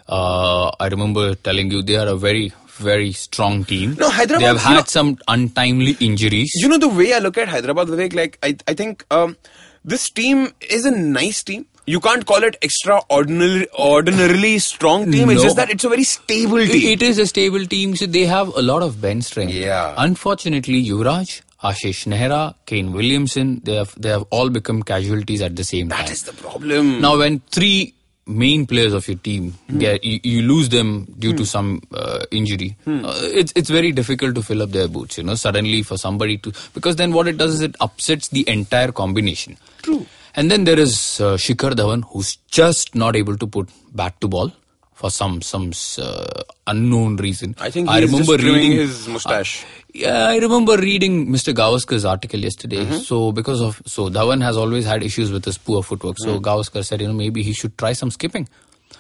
[0.09, 3.95] Uh, I remember telling you they are a very, very strong team.
[3.99, 6.51] No, Hyderabad, They have had know- some untimely injuries.
[6.55, 9.37] you know the way I look at Hyderabad, Vivek, like I I think um,
[9.85, 11.67] this team is a nice team.
[11.87, 15.31] You can't call it extraordinarily ordinarily strong team.
[15.31, 16.93] It's just that it's a very stable team.
[16.93, 19.53] it is a stable team, so they have a lot of bench strength.
[19.55, 19.95] Yeah.
[19.99, 25.65] Unfortunately, Yuvraj, Ashish Nehra, Kane Williamson, they have they have all become casualties at the
[25.65, 26.05] same time.
[26.07, 27.01] that is the problem.
[27.01, 27.95] Now, when three
[28.31, 29.79] main players of your team Hmm.
[29.79, 33.05] get you, you lose them due to some uh, injury, Hmm.
[33.05, 35.19] uh, it's it's very difficult to fill up their boots.
[35.19, 38.49] You know, suddenly for somebody to because then what it does is it upsets the
[38.49, 39.57] entire combination.
[39.83, 40.07] True.
[40.37, 44.29] And then there is uh, Shikhar Dhawan, who's just not able to put bat to
[44.29, 44.53] ball
[44.95, 47.57] for some some uh, unknown reason.
[47.59, 49.65] I think he's just trimming his moustache.
[49.95, 51.53] Yeah, I remember reading Mr.
[51.53, 52.85] Gavaskar's article yesterday.
[52.85, 52.99] Mm-hmm.
[52.99, 56.17] So because of so Dhawan has always had issues with his poor footwork.
[56.19, 56.43] So Mm.
[56.43, 58.49] Gavaskar said, you know, maybe he should try some skipping.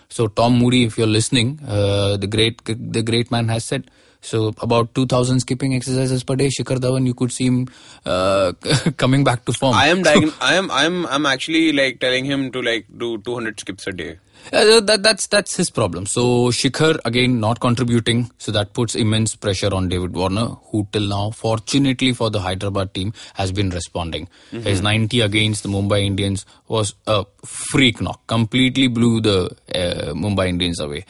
[0.09, 3.90] So Tom Moody, if you're listening, uh, the great the great man has said.
[4.22, 6.48] So about 2,000 skipping exercises per day.
[6.48, 7.68] Shikhar Dhawan, you could see him
[8.05, 8.53] uh,
[8.98, 9.74] coming back to form.
[9.74, 13.16] I am diag- I am I am I'm actually like telling him to like do
[13.18, 14.18] 200 skips a day.
[14.53, 16.07] Uh, that, that's that's his problem.
[16.07, 21.07] So Shikhar again not contributing, so that puts immense pressure on David Warner, who till
[21.09, 24.29] now, fortunately for the Hyderabad team, has been responding.
[24.50, 30.48] His 90 against the Mumbai Indians was a freak knock, completely blew the uh, Mumbai
[30.48, 31.05] Indians away.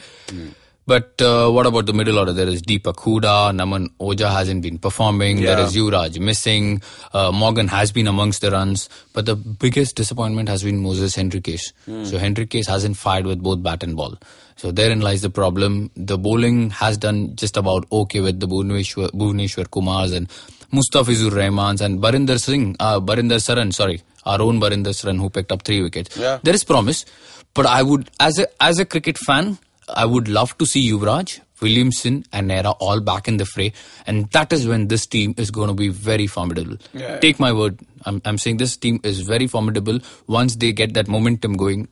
[0.87, 2.33] But uh, what about the middle order?
[2.33, 5.37] There is Deepak Hooda, Naman Ojha hasn't been performing.
[5.41, 5.65] There Yeah.
[5.65, 6.81] is Yuvraj missing.
[7.13, 8.89] Uh, Morgan has been amongst the runs.
[9.13, 11.71] But the biggest disappointment has been Moises Henriques.
[12.07, 14.17] So Henriques hasn't fired with both bat and ball.
[14.55, 15.91] So therein lies the problem.
[15.95, 20.27] The bowling has done just about okay with the Bhuvaneshwar, Bhuvaneshwar Kumars and
[20.73, 25.51] Mustafizur Rahmans and Barinder Singh, uh, Barinder Saran, sorry, our own Barinder Saran who picked
[25.51, 26.15] up three wickets.
[26.15, 26.39] Yeah.
[26.43, 27.05] There is promise,
[27.53, 29.57] but I would, as a as a cricket fan,
[29.89, 33.73] I would love to see Yuvraj, Williamson, and Nehra all back in the fray,
[34.07, 36.77] and that is when this team is going to be very formidable.
[36.93, 37.19] Yeah.
[37.19, 39.99] Take my word, I'm I'm saying this team is very formidable.
[40.27, 41.87] Once they get that momentum going,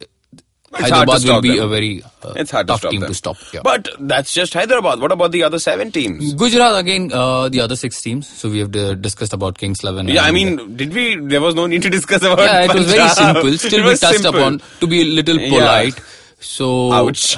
[0.71, 1.65] It's Hyderabad will be them.
[1.65, 3.09] a very uh, It's hard tough stop team them.
[3.09, 3.37] to stop.
[3.53, 3.61] Yeah.
[3.63, 4.99] But that's just Hyderabad.
[5.01, 6.33] What about the other seven teams?
[6.35, 8.27] Gujarat again, uh, the other six teams.
[8.27, 10.07] So we have uh, discussed about Kings Eleven.
[10.07, 11.15] Yeah, I mean, did we?
[11.15, 12.39] There was no need to discuss about.
[12.39, 13.57] yeah, it was very simple.
[13.67, 14.39] Still, we touched simple.
[14.41, 15.49] upon to be a little Yeah.
[15.57, 15.99] polite.
[16.39, 17.35] So Ouch.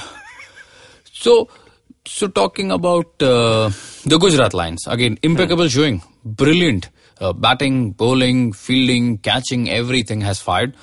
[1.22, 1.50] So,
[2.04, 3.70] so talking about uh,
[4.06, 10.76] the Gujarat Lions again, impeccable showing, brilliant uh, batting, bowling, fielding, catching, everything has fired.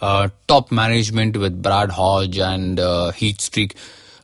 [0.00, 3.74] Uh, top management with Brad Hodge and uh, Heath Streak.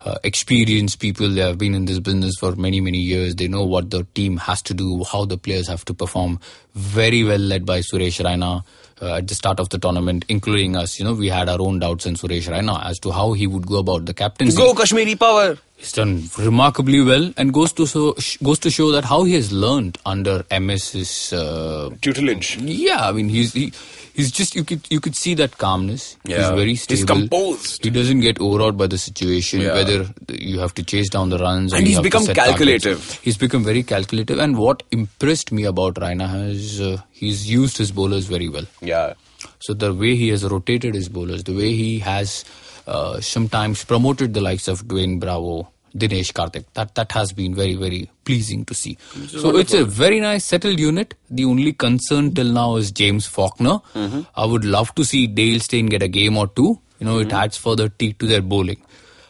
[0.02, 3.34] Uh, experienced people, they have been in this business for many, many years.
[3.34, 6.38] They know what the team has to do, how the players have to perform.
[6.74, 8.64] Very well led by Suresh Raina
[9.00, 10.98] uh, at the start of the tournament, including us.
[10.98, 13.66] You know, we had our own doubts in Suresh Raina as to how he would
[13.66, 14.56] go about the captaincy.
[14.56, 15.56] Go Kashmiri power.
[15.76, 19.52] He's done remarkably well and goes to so, goes to show that how he has
[19.52, 21.32] learned under MS's.
[21.32, 22.56] Uh, Tutelage.
[22.62, 23.72] yeah, I mean he's he,
[24.16, 26.16] he's just you could you could see that calmness.
[26.24, 26.38] Yeah.
[26.38, 26.96] He's very stable.
[26.96, 27.84] He's composed.
[27.84, 29.60] He doesn't get overawed by the situation.
[29.60, 29.74] Yeah.
[29.74, 32.58] Whether you have to chase down the runs, And he's become set targets.
[32.58, 33.12] calculative.
[33.22, 34.38] He's become very calculative.
[34.38, 38.66] And what impressed me about Raina is uh, he's used his bowlers very well.
[38.80, 39.14] Yeah.
[39.60, 42.44] So the way he has rotated his bowlers, the way he has
[42.86, 47.74] uh, sometimes promoted the likes of Dwayne Bravo, Dinesh Karthik, that that has been very
[47.74, 48.96] very pleasing to see.
[49.28, 51.14] So it's a very nice settled unit.
[51.30, 53.78] The only concern till now is James Faulkner.
[53.94, 54.20] Mm-hmm.
[54.36, 56.78] I would love to see Dale Steyn get a game or two.
[56.98, 57.28] You know, Mm-hmm.
[57.30, 58.82] it adds further teeth to their bowling.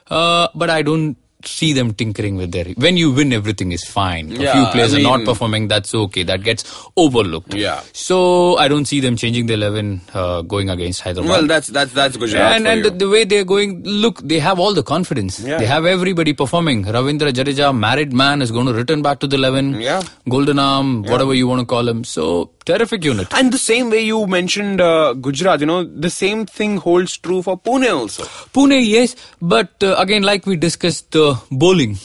[0.09, 2.65] Uh, but I don't see them tinkering with their.
[2.75, 4.31] When you win, everything is fine.
[4.31, 5.69] Yeah, a few players I are not performing.
[5.69, 6.23] That's okay.
[6.23, 6.65] That gets
[6.97, 7.55] overlooked.
[7.55, 7.83] Yeah.
[7.93, 11.31] So I don't see them changing the eleven uh, going against Hyderabad.
[11.31, 12.35] Well, that's that's that's good.
[12.35, 15.41] and and the, the way they're going, look, they have all the confidence.
[15.41, 15.59] Yeah.
[15.59, 16.85] They have everybody performing.
[16.85, 19.81] Ravindra Jadeja, married man, is going to return back to the eleven.
[19.81, 20.03] Yeah.
[20.29, 22.05] Golden arm, whatever you want to call him.
[22.05, 23.33] So terrific unit.
[23.33, 27.41] And the same way you mentioned uh, Gujarat, you know, the same thing holds true
[27.41, 28.25] for Pune also.
[28.53, 31.97] Pune, yes, but uh, again, like we discussed, the bowling,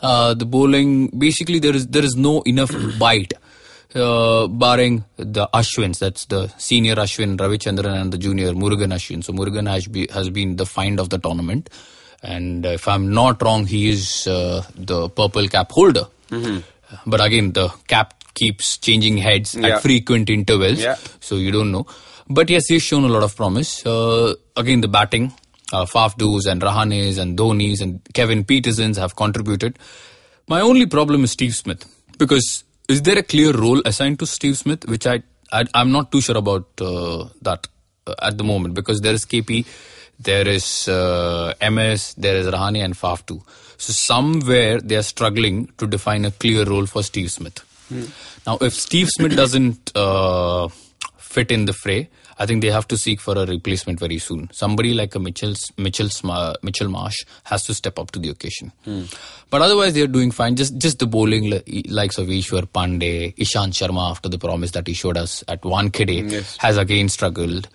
[0.00, 1.08] uh, the bowling.
[1.08, 3.32] Basically, there is there is no enough bite,
[3.94, 6.00] uh, barring the Ashwins.
[6.00, 9.24] That's the senior Ashwin Ravichandran and the junior Murugan Ashwin.
[9.24, 11.70] So Murugan has, be, has been the find of the tournament,
[12.22, 16.06] and if I'm not wrong, he is uh, the purple cap holder.
[17.06, 19.66] But again, the cap keeps changing heads Yeah.
[19.76, 20.96] at frequent intervals Yeah.
[21.20, 21.86] so you don't know.
[22.28, 23.84] But yes, he's shown a lot of promise.
[23.84, 25.32] Uh, again, the batting,
[25.72, 29.78] uh, Faf Doos and Rahanes and Dhonis and Kevin Pietersens have contributed.
[30.48, 31.84] My only problem is Steve Smith
[32.18, 36.10] because is there a clear role assigned to Steve Smith, which I, I I'm not
[36.12, 37.66] too sure about uh, that
[38.06, 39.64] uh, at the moment because there is KP,
[40.18, 43.42] there is uh, MS, there is Rahane and Faf too.
[43.76, 47.64] So somewhere they are struggling to define a clear role for Steve Smith.
[48.46, 50.68] Now, if Steve Smith doesn't uh,
[51.18, 54.48] fit in the fray, I think they have to seek for a replacement very soon.
[54.52, 56.08] Somebody like a Mitchell Mitchell
[56.62, 58.72] Mitchell Marsh has to step up to the occasion.
[59.50, 60.56] But otherwise, they are doing fine.
[60.56, 61.50] Just just the bowling
[61.88, 66.30] likes of Ishwar Pandey, Ishant Sharma, after the promise that he showed us at Wankhede,
[66.30, 66.56] Yes.
[66.58, 67.68] has again struggled.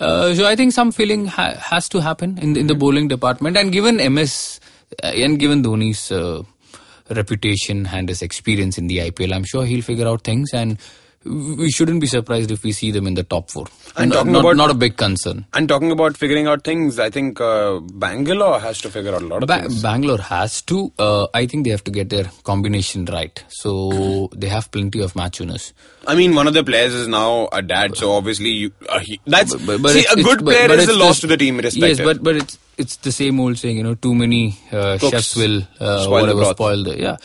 [0.00, 3.08] Uh, so I think some feeling ha- has to happen in the, in the bowling
[3.08, 3.56] department.
[3.56, 4.60] And given MS
[5.02, 6.42] uh, and given Dhoni's uh,
[7.10, 10.52] reputation and his experience in the IPL, I'm sure he'll figure out things.
[10.52, 10.78] And
[11.28, 13.66] we shouldn't be surprised if we see them in the top four.
[13.96, 15.46] And not, talking not, about- not a big concern.
[15.54, 19.26] And talking about figuring out things, I think uh, Bangalore has to figure out a
[19.26, 19.82] lot of Ba- things.
[19.82, 20.92] Bangalore has to.
[20.98, 23.42] Uh, I think they have to get their combination right.
[23.48, 25.72] So they have plenty of match winners.
[26.06, 29.20] I mean, one of the players is now a dad, so obviously you, uh, he,
[29.26, 31.98] that's But- but see a good player but is a loss to the team, irrespective.
[31.98, 35.34] Yes, but but it's it's the same old saying, you know, too many uh, chefs
[35.34, 36.56] will uh, spoil the whatever broth.
[36.56, 37.16] spoil the yeah.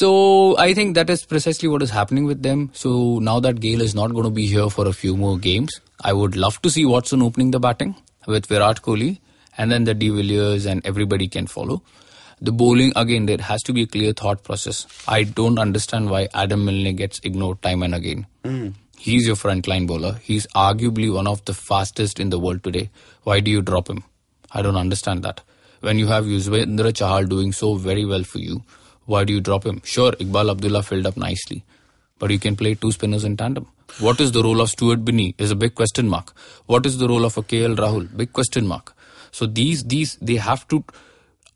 [0.00, 2.70] So I think that is precisely what is happening with them.
[2.72, 5.78] So now that Gayle is not going to be here for a few more games,
[6.00, 7.94] I would love to see Watson opening the batting
[8.26, 9.18] with Virat Kohli,
[9.58, 11.82] and then the De Villiers and everybody can follow.
[12.40, 14.86] The bowling again, there has to be a clear thought process.
[15.06, 18.26] I don't understand why Adam Milne gets ignored time and again.
[18.42, 18.68] Hmm.
[18.96, 20.14] He's your frontline bowler.
[20.22, 22.88] He's arguably one of the fastest in the world today.
[23.24, 24.04] Why do you drop him?
[24.50, 25.42] I don't understand that.
[25.80, 28.62] When you have Yuzvendra Chahal doing so very well for you,
[29.10, 29.82] why do you drop him?
[29.84, 31.64] Sure, Iqbal Abdullah filled up nicely,
[32.20, 33.66] but you can play two spinners in tandem.
[33.98, 35.34] What is the role of Stuart Binny?
[35.38, 36.32] Is a big question mark.
[36.66, 38.16] What is the role of a KL Rahul?
[38.16, 38.94] Big question mark.
[39.32, 40.84] So these these they have to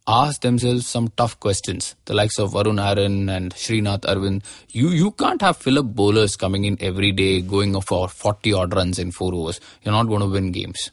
[0.07, 1.95] ask themselves some tough questions.
[2.07, 4.43] The likes of Varun Aaron and Sreenath Aravind.
[4.71, 8.99] You you can't have fill-up bowlers coming in every day, going for 40 odd runs
[8.99, 9.61] in four overs.
[9.83, 10.91] You're not going to win games.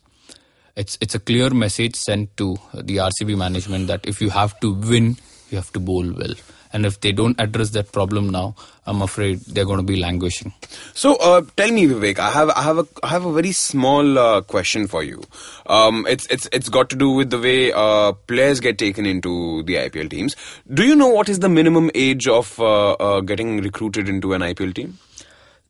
[0.75, 4.73] It's it's a clear message sent to the RCB management that if you have to
[4.73, 5.17] win,
[5.49, 6.35] you have to bowl well.
[6.73, 8.55] And if they don't address that problem now,
[8.85, 10.53] I'm afraid they're going to be languishing.
[10.93, 14.17] So uh, tell me, Vivek, I have I have a I have a very small
[14.17, 15.21] uh, question for you.
[15.67, 19.63] Um, it's it's it's got to do with the way uh, players get taken into
[19.63, 20.35] the IPL teams.
[20.73, 24.41] Do you know what is the minimum age of uh, uh, getting recruited into an
[24.41, 24.97] IPL team?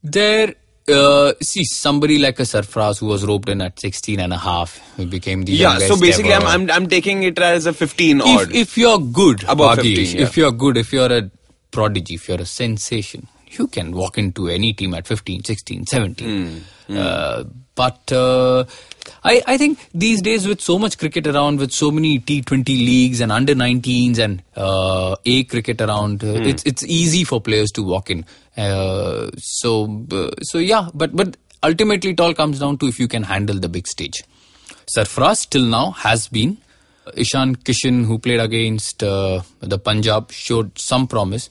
[0.02, 0.54] There,
[0.88, 4.78] uh, see, somebody like a Sarfraz who was roped in at 16 and a half,
[4.96, 5.78] who became the Yeah.
[5.78, 6.46] So basically, I'm.
[6.46, 8.48] I'm I'm taking it as a 15 odd.
[8.50, 10.22] if, if you're good, Above Bhagesh, 15, yeah.
[10.22, 11.30] if you're good, if you're a
[11.70, 16.62] prodigy, if you're a sensation, you can walk into any team at 15, 16, 17.
[16.88, 18.64] Hmm, Uh, but uh,
[19.24, 23.20] I, I think these days with so much cricket around, with so many T20 leagues
[23.20, 26.42] and under 19s and uh, A cricket around, Hmm.
[26.42, 28.24] it's it's easy for players to walk in.
[28.56, 33.08] Uh, so uh, so yeah, but but ultimately it all comes down to if you
[33.08, 34.22] can handle the big stage.
[34.94, 36.58] Sarfraz till now has been.
[37.16, 41.48] Ishan Kishan, who played against uh, the Punjab, showed some promise,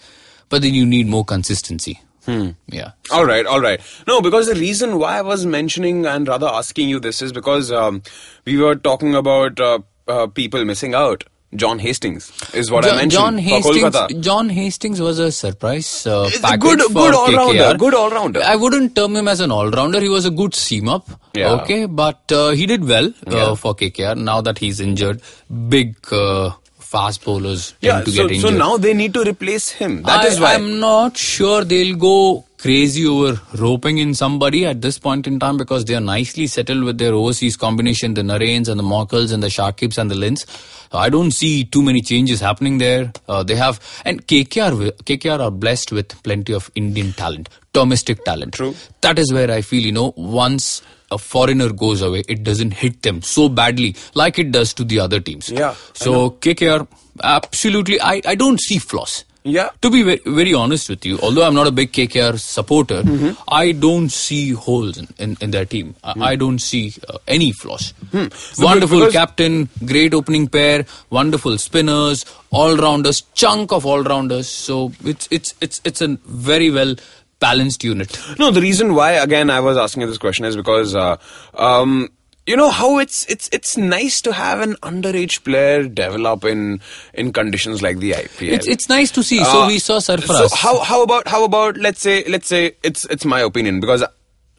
[0.49, 1.99] but then you need more consistency.
[2.27, 2.91] Yeah.
[3.11, 3.79] All right, all right.
[4.07, 7.71] No, because the reason why I was mentioning and rather asking you this is because
[7.71, 8.01] um,
[8.45, 11.23] we were talking about uh, uh, people missing out.
[11.53, 14.23] John Hastings is what I mentioned John Hastings.
[14.25, 18.41] John Hastings was a surprise uh, package good- good all-rounder, good all-rounder.
[18.41, 19.99] I wouldn't term him as an all-rounder.
[19.99, 21.09] He was a good seam up.
[21.35, 21.49] Yeah.
[21.55, 23.55] Okay, but uh, he did well uh, Yeah.
[23.55, 24.15] for KKR.
[24.15, 25.21] Now that he's injured,
[25.67, 26.51] big uh,
[26.91, 30.03] fast bowlers Yeah, to so, get so now they need to replace him.
[30.03, 30.55] That I, is why.
[30.55, 35.57] I'm not sure they'll go crazy over roping in somebody at this point in time
[35.57, 39.41] because they are nicely settled with their overseas combination, the Narains and the Morkels and
[39.41, 40.45] the Shakibs and the Lynns.
[40.91, 43.13] I don't see too many changes happening there.
[43.27, 48.53] Uh, they have, and KKR, KKR are blessed with plenty of Indian talent, domestic talent.
[48.53, 48.75] True.
[48.99, 50.81] That is where I feel, you know, once
[51.11, 54.99] a foreigner goes away, it doesn't hit them so badly like it does to the
[54.99, 55.49] other teams.
[55.49, 56.87] Yeah, So KKR,
[57.23, 59.25] absolutely, I, I don't see flaws.
[59.43, 59.69] Yeah.
[59.81, 63.41] To be very, very honest with you, although I'm not a big KKR supporter, Mm-hmm.
[63.47, 65.95] I don't see holes in, in, in their team.
[66.03, 67.93] I, I don't see uh, any flaws.
[68.11, 68.27] Hmm.
[68.35, 74.47] So Wonderful captain, great opening pair, wonderful spinners, all rounders, chunk of all rounders.
[74.47, 76.93] So it's it's it's it's a very well
[77.41, 78.17] balanced unit.
[78.39, 81.17] No, the reason why again I was asking you this question is because uh,
[81.55, 82.07] um,
[82.47, 86.79] you know how it's it's it's nice to have an underage player develop in
[87.13, 88.53] in conditions like the IPL.
[88.53, 89.43] It's it's nice to see.
[89.43, 90.49] so Uh, we saw Sarfaraz.
[90.49, 94.03] So how how about how about let's say let's say it's it's my opinion because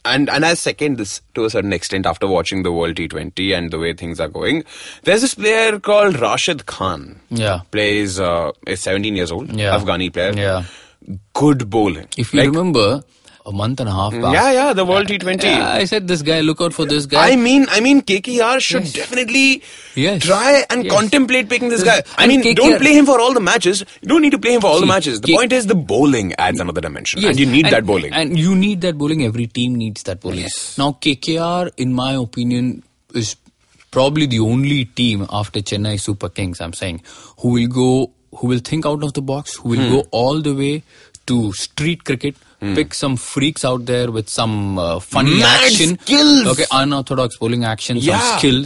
[0.04, 3.70] and and I second this to a certain extent after watching the World T20 and
[3.70, 4.64] the way things are going.
[5.04, 7.20] There's this player called Rashid Khan.
[7.30, 7.60] Yeah.
[7.70, 9.52] plays uh, is 17 years old.
[9.52, 9.78] Yeah.
[9.78, 10.32] Afghani player.
[10.36, 10.64] Yeah.
[11.34, 12.08] Good bowling.
[12.16, 13.02] If you Like- remember,
[13.44, 14.22] a month and a half mm.
[14.22, 14.34] back.
[14.34, 15.42] yeah, yeah, the World T20.
[15.42, 16.40] yeah, I said this guy.
[16.42, 17.30] Look out for this guy.
[17.30, 18.92] I mean, I mean, KKR should Yes.
[18.92, 19.64] definitely
[19.96, 20.22] Yes.
[20.22, 20.92] try and Yes.
[20.92, 22.02] contemplate picking this guy.
[22.16, 23.84] I mean, KKR don't play him for all the matches.
[24.00, 25.20] You don't need to play him for all the matches.
[25.20, 27.84] The K- point is the bowling adds another dimension, Yes, and you need and- that
[27.84, 28.12] bowling.
[28.12, 29.24] And you need that bowling.
[29.24, 30.38] Every team needs that bowling.
[30.46, 30.76] Yes.
[30.78, 33.34] Now, KKR, in my opinion, is
[33.90, 37.02] probably the only team after Chennai Super Kings, I'm saying,
[37.40, 39.90] who will go, who will think out of the box, who will Hmm.
[39.96, 40.82] go all the way
[41.26, 45.98] to street cricket, pick some freaks out there with some uh, funny Mad action.
[46.00, 46.46] skills.
[46.46, 48.18] Okay, unorthodox bowling action, Yeah.
[48.20, 48.64] some skill.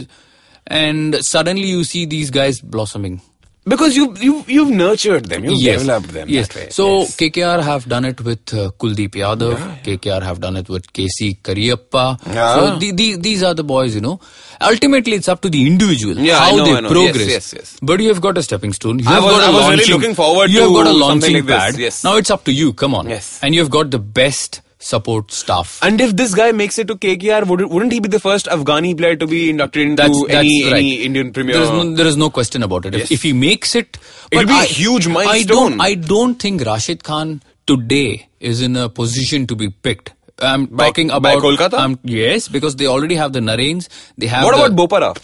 [0.67, 3.21] And suddenly you see these guys blossoming.
[3.67, 5.81] Because you you you've nurtured them, you've yes.
[5.81, 6.29] developed them.
[6.29, 6.49] Yes.
[6.75, 7.15] So Yes.
[7.17, 9.57] KKR have done it with uh, Kuldeep Yadav.
[9.83, 12.03] KKR have done it with KC Cariappa.
[12.33, 12.53] Yeah.
[12.55, 14.19] So the, the, these are the boys, you know.
[14.61, 16.89] Ultimately, it's up to the individual Yeah, how I know, they I know.
[16.89, 17.17] progress.
[17.17, 17.79] Yes, yes, yes.
[17.81, 18.99] But you have got a stepping stone.
[18.99, 20.87] You I have was- got a I was really launching, looking forward You have got
[20.87, 21.77] a launching like pad.
[21.77, 22.03] yes.
[22.03, 22.73] Now it's up to you.
[22.73, 23.09] Come on.
[23.09, 23.39] Yes.
[23.43, 25.79] And you have got the best support staff.
[25.81, 28.95] And if this guy makes it to KKR, would, wouldn't he be the first Afghani
[28.97, 30.73] player to be inducted into That's, that's any, right.
[30.73, 31.53] any Indian Premier?
[31.55, 32.93] There is no, there is no question about it.
[32.95, 33.11] If, Yes.
[33.11, 33.97] if he makes it,
[34.31, 35.71] It'll be a I- huge I milestone.
[35.71, 40.13] don't, I don't think Rashid Khan today is in a position to be picked.
[40.39, 41.73] I'm By- talking by about Kolkata?
[41.79, 43.89] Um, yes, because they already have the Narains.
[44.19, 45.17] They have what the, about Bopara?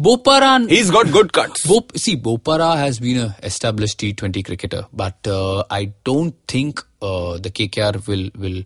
[0.00, 0.68] Bopara?
[0.68, 1.66] He's got good cuts.
[1.66, 7.38] Bop, see, Bopara has been a established T20 cricketer, but uh, I don't think uh,
[7.38, 8.62] the KKR will will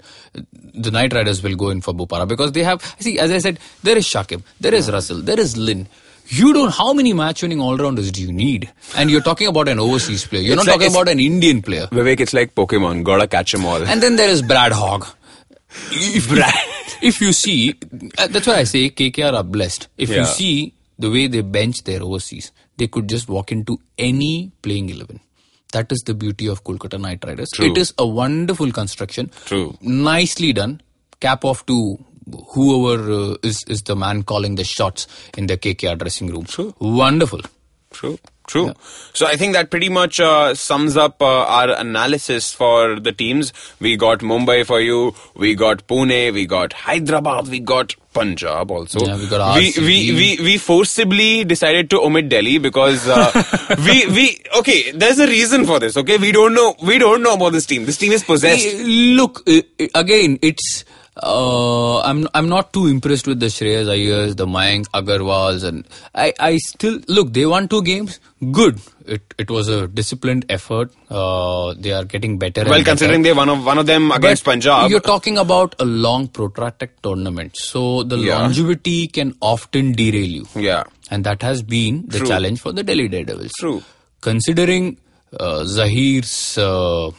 [0.75, 2.83] the Knight Riders will go in for Bopara because they have.
[2.99, 5.87] See, as I said, there is Shakib, there is Russell, there is Lynn.
[6.31, 6.71] You don't.
[6.73, 8.71] How many match-winning all-rounders do you need?
[8.97, 10.43] And you're talking about an overseas player.
[10.43, 11.87] You're It's not like- talking about an Indian player.
[11.87, 13.03] Vivek, it's like Pokemon.
[13.03, 13.83] Gotta catch 'em all.
[13.83, 15.07] And then there is Brad Hogg.
[15.93, 17.75] If, if you see,
[18.19, 19.89] uh, that's why I say KKR are blessed.
[19.99, 20.17] If Yeah.
[20.21, 24.91] you see the way they bench their overseas, they could just walk into any playing
[24.91, 25.21] 11.
[25.73, 27.51] That is the beauty of Kolkata Knight Riders.
[27.55, 27.71] True.
[27.71, 29.31] It is a wonderful construction.
[29.45, 29.77] True.
[29.81, 30.81] Nicely done.
[31.21, 31.99] Cap off to
[32.55, 36.45] whoever uh, is, is the man calling the shots in the KKR dressing room.
[36.45, 36.75] True.
[36.79, 37.41] Wonderful.
[37.91, 38.19] True,
[38.49, 38.73] true.
[39.13, 43.53] So I think that pretty much uh, sums up uh, our analysis for the teams.
[43.79, 49.05] We got Mumbai for you, we got Pune, we got Hyderabad, we got Punjab also.
[49.07, 53.31] Yeah, we got we, we, we, we forcibly decided to omit Delhi because uh,
[53.87, 56.19] we, we, okay, there's a reason for this, okay?
[56.19, 57.85] We don't know, we don't know about this team.
[57.85, 58.67] This team is possessed.
[58.77, 59.47] Look,
[59.95, 60.85] again, it's.
[61.23, 66.33] Uh, I'm I'm not too impressed with the Shreyas Iyers, the Mayank Agarwals, and I,
[66.39, 67.33] I still look.
[67.33, 68.21] They won two games.
[68.53, 68.79] Good.
[69.07, 70.93] It it was a disciplined effort.
[71.11, 72.63] Uh, they are getting better.
[72.65, 72.91] Well, and better.
[72.97, 74.91] considering they one of one of them against But Punjab.
[74.91, 78.39] You're talking about a long protracted tournament, so the Yeah.
[78.43, 80.47] longevity can often derail you.
[80.55, 80.85] Yeah.
[81.11, 82.27] and that has been the True.
[82.29, 83.53] challenge for the Delhi Daredevils.
[83.59, 83.83] True.
[84.21, 84.99] Considering
[85.41, 87.11] uh, Zaheer's uh,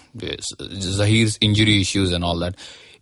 [0.59, 2.55] Zaheer's injury issues and all that,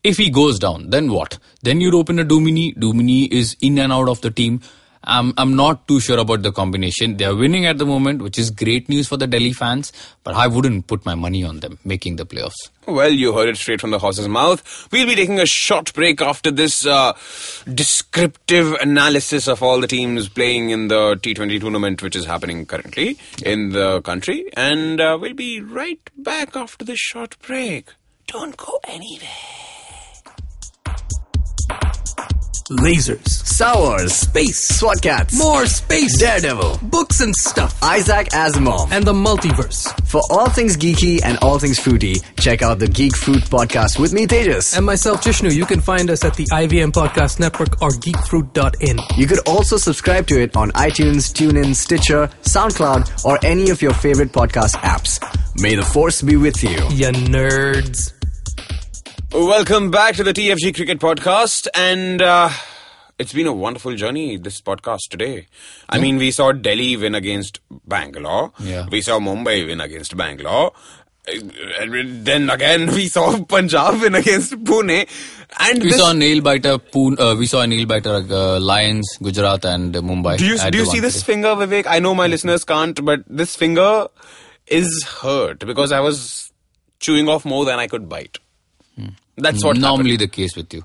[0.08, 1.38] if he goes down, then what?
[1.64, 2.76] Then you're open a Duminy.
[2.76, 4.62] Duminy is in and out of the team.
[5.04, 7.16] I'm I'm not too sure about the combination.
[7.18, 9.94] They are winning at the moment, which is great news for the Delhi fans.
[10.24, 12.70] But I wouldn't put my money on them making the playoffs.
[12.86, 14.62] Well, you heard it straight from the horse's mouth.
[14.92, 17.14] We'll be taking a short break after this uh,
[17.74, 23.18] descriptive analysis of all the teams playing in the T20 tournament, which is happening currently
[23.46, 24.50] in the country.
[24.56, 27.94] And uh, we'll be right back after this short break.
[28.28, 29.67] Don't go anywhere.
[32.70, 33.30] Lasers.
[33.30, 36.18] Sours, space, SWAT Kats, More space.
[36.20, 37.82] Daredevil, Books and stuff.
[37.82, 38.92] Isaac Asimov.
[38.92, 39.88] And the multiverse.
[40.06, 44.12] For all things geeky and all things fruity, check out the Geek Fruit podcast with
[44.12, 44.76] me, Tejas.
[44.76, 45.50] And myself, Jishnu.
[45.56, 49.00] You can find us at the IVM Podcast Network or geekfruit.in.
[49.16, 53.94] You could also subscribe to it on iTunes, TuneIn, Stitcher, SoundCloud, or any of your
[53.94, 55.24] favorite podcast apps.
[55.62, 56.78] May the force be with you.
[56.90, 58.17] Ya nerds.
[59.38, 62.50] Welcome back to the TFG Cricket Podcast, and uh,
[63.20, 64.36] it's been a wonderful journey.
[64.38, 65.46] This podcast today.
[65.88, 68.52] I mean, we saw Delhi win against Bangalore.
[68.60, 68.88] Yeah.
[68.92, 70.72] We saw Mumbai win against Bangalore.
[71.28, 75.08] And then again, we saw Punjab win against Pune.
[75.60, 76.80] And We this, saw a nail biter.
[76.80, 78.26] Poon, uh, we saw a nail biter.
[78.28, 80.40] Uh, Lions, Gujarat, and Mumbai.
[80.40, 81.24] do you do you see this place.
[81.24, 81.86] finger, Vivek?
[81.86, 84.08] I know my listeners can't, but this finger
[84.66, 86.52] is hurt because I was
[87.00, 88.40] chewing off more than I could bite.
[89.38, 89.82] That's what happened.
[89.82, 90.84] normally the case with you.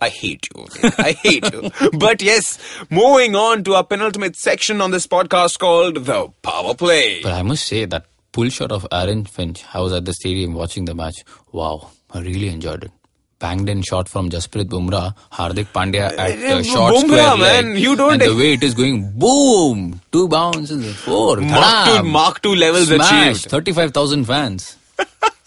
[0.00, 0.66] I hate you.
[0.98, 1.70] I hate you.
[1.98, 2.58] But yes,
[2.90, 7.20] moving on to our penultimate section on this podcast called The Power Play.
[7.22, 9.62] But I must say that pull shot of Aaron Finch.
[9.74, 11.16] I was at the stadium watching the match.
[11.52, 12.92] Wow, I really enjoyed it.
[13.40, 17.64] Banged in shot from Jasprit Bumrah, Hardik Pandya at Eh, uh, short Bumrah, square leg.
[17.66, 22.02] man, you don't And the way it is going, boom, two bounces, four, Mark two-
[22.04, 23.50] Mark two levels smash, achieved.
[23.50, 24.76] Thirty-five thousand fans.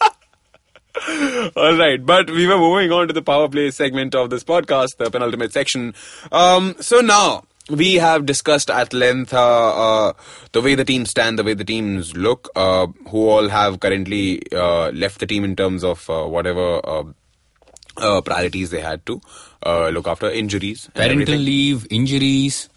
[1.55, 4.97] All right, but we were moving on to the Power Play segment of this podcast,
[4.97, 5.93] the penultimate section.
[6.31, 7.43] Um, so now.
[7.69, 9.37] We have discussed at length uh,
[10.09, 10.13] uh,
[10.51, 14.41] the way the teams stand, the way the teams look, uh, who all have currently
[14.51, 17.03] uh, left the team in terms of uh, whatever uh,
[17.95, 19.21] uh, priorities they had to
[19.65, 22.67] uh, look after, injuries, Parental leave, injuries.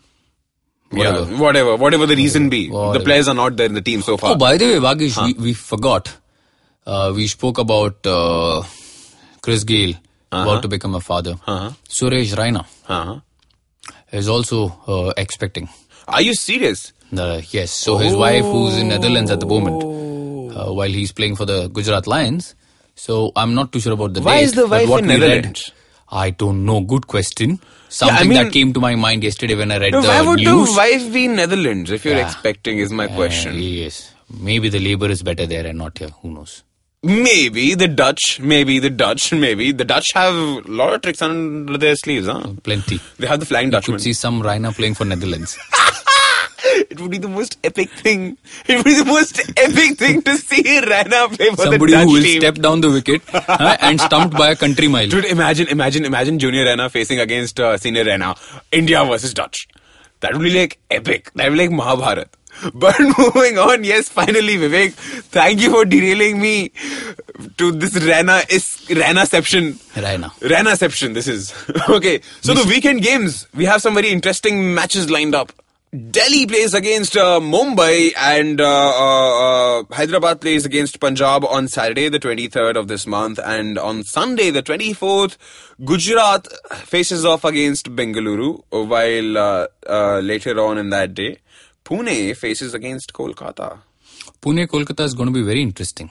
[0.90, 1.32] Whatever.
[1.32, 2.68] Yeah, whatever, whatever the reason be.
[2.68, 4.34] The players are not there in the team so far.
[4.34, 6.16] Oh, by the way, Vagish, we, we forgot.
[6.86, 8.62] Uh, we spoke about uh,
[9.42, 9.94] Chris Gayle
[10.30, 11.34] about to become a father.
[11.46, 11.70] Uh-huh.
[11.88, 13.20] Suresh Raina uh-huh.
[14.12, 15.68] is also uh, expecting.
[16.06, 16.92] Are you serious?
[17.16, 19.82] Uh, yes, so his wife, who's in Netherlands at the moment,
[20.56, 22.54] uh, while he's playing for the Gujarat Lions.
[22.94, 24.44] So I'm not too sure about the Why date.
[24.44, 25.72] is the wife in we read- Netherlands?
[26.08, 26.80] I don't know.
[26.82, 27.58] Good question.
[27.88, 30.38] Something mean- that came to my mind yesterday when I read No, the why would
[30.38, 30.70] news.
[30.70, 32.26] the wife be in Netherlands if you're Yeah.
[32.26, 33.54] expecting is my question.
[33.54, 36.10] Uh, yes, maybe the labor is better there and not here.
[36.22, 36.62] Who knows?
[37.02, 39.72] Maybe the Dutch, maybe the Dutch, maybe.
[39.72, 42.52] The Dutch have a lot of tricks under their sleeves, huh?
[42.62, 42.98] Plenty.
[43.18, 43.86] They have the Flying Dutch.
[43.88, 43.96] You Dutchman.
[43.98, 45.58] could see some Raina playing for Netherlands.
[46.90, 48.36] It would be the most epic thing.
[48.66, 52.06] It would be the most epic thing to see Rana play for Somebody the Dutch
[52.06, 52.40] who will team.
[52.40, 55.06] step down the wicket huh, and stumped by a country mile.
[55.08, 58.34] Dude, imagine, imagine, imagine Junior Rana facing against uh, Senior Rana.
[58.72, 59.68] India versus Dutch.
[60.20, 61.30] That would be like epic.
[61.34, 62.28] That would be like Mahabharat.
[62.74, 66.72] But moving on, yes, finally, Vivek, thank you for derailing me
[67.58, 69.78] to this Rana is Ranaception.
[69.96, 70.32] Rana.
[70.40, 71.52] Ranaception, this is.
[71.88, 75.52] okay, so the weekend games, we have some very interesting matches lined up.
[76.10, 82.08] Delhi plays against uh, Mumbai and uh, uh, uh, Hyderabad plays against Punjab on Saturday,
[82.08, 83.38] the 23rd of this month.
[83.42, 85.36] And on Sunday, the 24th,
[85.84, 91.38] Gujarat faces off against Bengaluru, while uh, uh, later on in that day,
[91.86, 93.78] Pune faces against Kolkata.
[94.42, 96.10] Pune Kolkata is going to be very interesting.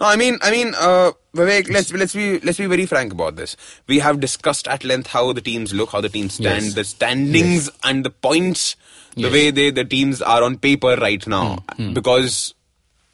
[0.00, 3.36] No, I mean, I mean, uh, Vivek, let's let's be let's be very frank about
[3.36, 3.56] this.
[3.86, 6.74] We have discussed at length how the teams look, how the teams stand, Yes.
[6.74, 8.74] the standings and the points,
[9.14, 9.32] the Yes.
[9.32, 11.58] way they the teams are on paper right now
[11.92, 12.54] because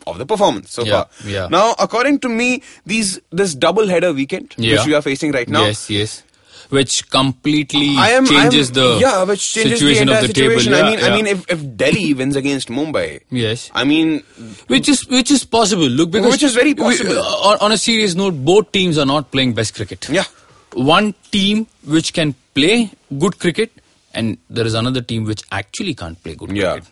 [0.07, 1.09] of the performance so Yeah, far.
[1.27, 1.49] yeah.
[1.51, 4.77] Now, according to me, these this double header weekend Yeah.
[4.79, 5.67] which we are facing right now.
[5.67, 6.23] yes, yes.
[6.71, 10.73] Which completely am, changes am, the yeah, which changes situation the of the situation.
[10.73, 10.87] table.
[10.87, 13.71] I Yeah, mean, I mean, if, if Delhi wins against Mumbai, yes.
[13.75, 14.23] I mean,
[14.67, 15.87] Which is which is possible.
[15.87, 17.19] Look, because Which is very we- possible.
[17.19, 20.09] on, on a serious note, both teams are not playing best cricket.
[20.11, 20.25] Yeah.
[20.75, 23.73] One team which can play good cricket,
[24.13, 26.73] and there is another team which actually can't play good Yeah.
[26.73, 26.91] cricket.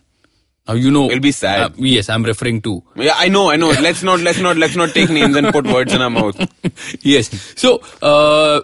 [0.67, 1.05] Now you know.
[1.09, 1.61] It'll be sad.
[1.61, 2.81] uh, yes, I'm referring to.
[2.95, 3.69] yeah, I know, I know.
[3.69, 6.35] Let's not, let's not, let's not take names and put words in our mouth.
[7.03, 7.29] yes.
[7.55, 8.61] So, uh,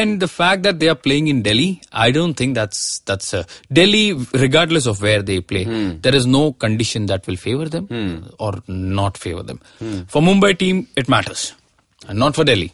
[0.00, 2.80] and the fact that they are playing in Delhi, I don't think that's
[3.10, 3.42] that's uh,
[3.80, 4.04] Delhi.
[4.44, 5.64] Regardless of where they play,
[6.06, 7.88] there is no condition that will favor them
[8.38, 9.60] or not favor them.
[10.16, 11.44] For Mumbai team, it matters,
[12.08, 12.70] and not for Delhi.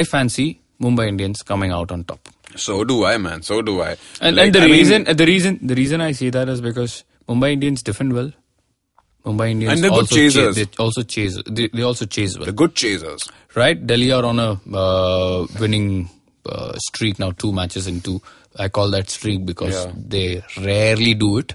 [0.00, 0.48] I fancy
[0.80, 2.28] Mumbai Indians coming out on top.
[2.56, 3.42] So do I, man.
[3.42, 3.96] So do I.
[4.20, 6.60] And, Like, and the I mean- reason, the reason, the reason I say that is
[6.60, 8.32] because Mumbai Indians defend well.
[9.24, 10.56] Mumbai Indians And they're good also chasers.
[10.56, 11.42] Chase, they also chase.
[11.46, 13.28] They, they also chase well, the good chasers.
[13.54, 13.86] right?
[13.86, 16.08] Delhi are on a uh, winning
[16.44, 18.20] uh, streak now, two matches in two.
[18.58, 19.92] I call that streak because Yeah.
[19.96, 21.54] they rarely do it.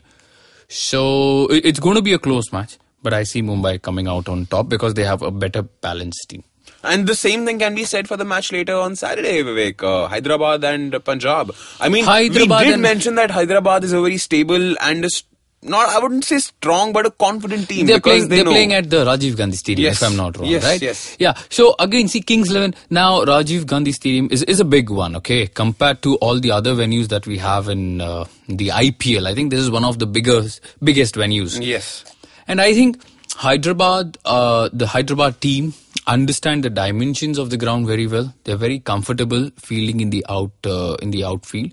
[0.69, 4.27] So it- it's going to be a close match, but I see Mumbai coming out
[4.29, 6.43] on top because they have a better balanced team.
[6.83, 9.81] And the same thing can be said for the match later on Saturday, Vivek.
[9.83, 11.53] Uh, Hyderabad and Punjab.
[11.79, 15.23] I mean, Hyderabad we did mention that Hyderabad is a very stable and a, s-
[15.63, 17.87] not, I wouldn't say strong, but a confident team.
[17.87, 18.27] They're playing.
[18.29, 20.01] they They're playing at the Rajiv Gandhi Stadium, Yes.
[20.01, 20.81] if I'm not wrong, Yes, right?
[20.81, 21.15] yes.
[21.19, 21.33] Yeah.
[21.49, 25.47] So again, see, Kings Eleven now Rajiv Gandhi Stadium is is a big one, okay,
[25.47, 29.27] compared to all the other venues that we have in uh, the IPL.
[29.27, 31.59] I think this is one of the biggest biggest venues.
[31.61, 32.05] Yes.
[32.47, 33.01] And I think
[33.35, 35.73] Hyderabad, uh, the Hyderabad team
[36.07, 38.33] understand the dimensions of the ground very well.
[38.45, 41.71] They're very comfortable fielding in the out uh, in the outfield.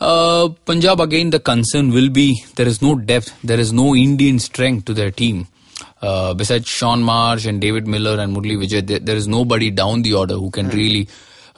[0.00, 4.38] Uh, Punjab again, the concern will be there is no depth, there is no Indian
[4.38, 5.48] strength to their team.
[6.02, 10.02] Uh, besides Shaun Marsh and David Miller and Murali Vijay, there, there is nobody down
[10.02, 11.08] the order who can really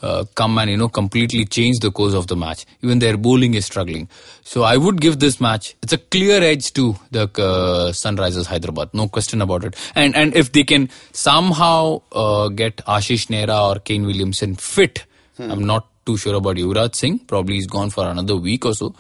[0.02, 2.66] uh, come and you know completely change the course of the match.
[2.82, 4.08] Even their bowling is struggling.
[4.42, 5.76] So I would give this match.
[5.82, 9.76] It's a clear edge to the uh, Sunrisers Hyderabad, no question about it.
[9.94, 15.04] And and if they can somehow uh, get Ashish Nehra or Kane Williamson fit,
[15.38, 17.20] I'm not too sure about Yuvraj Singh.
[17.20, 18.94] Probably he's gone for another week or so.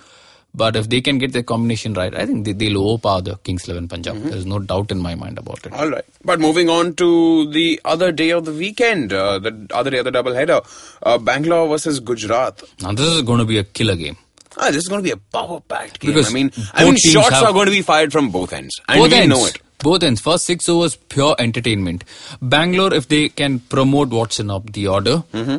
[0.58, 3.66] But if they can get the combination right, I think they, they'll overpower the Kings
[3.68, 4.22] 11 Punjab.
[4.22, 5.72] There's no doubt in my mind about it.
[5.72, 6.04] All right.
[6.30, 10.04] But moving on to the other day of the weekend, uh, the other day of
[10.04, 10.60] the double header,
[11.02, 12.62] uh, Bangalore versus Gujarat.
[12.82, 14.16] Now this is going to be a killer game.
[14.56, 16.10] Ah, this is going to be a power-packed game.
[16.12, 18.80] Because I mean, I mean, shots have- are going to be fired from both ends,
[18.88, 19.28] and both we ends.
[19.36, 19.60] know it.
[19.80, 20.20] Both ends.
[20.20, 22.02] First six overs, pure entertainment.
[22.42, 25.58] Bangalore, if they can promote Watson up the order, Mm-hmm.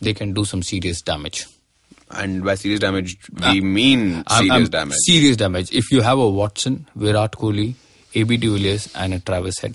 [0.00, 1.46] they can do some serious damage.
[2.10, 3.52] And by serious damage, we ah.
[3.62, 4.96] mean I'm- serious I'm- damage.
[5.00, 5.72] Serious damage.
[5.72, 7.74] If you have a Watson, Virat Kohli,
[8.14, 9.74] AB de Villiers, and a Travis Head,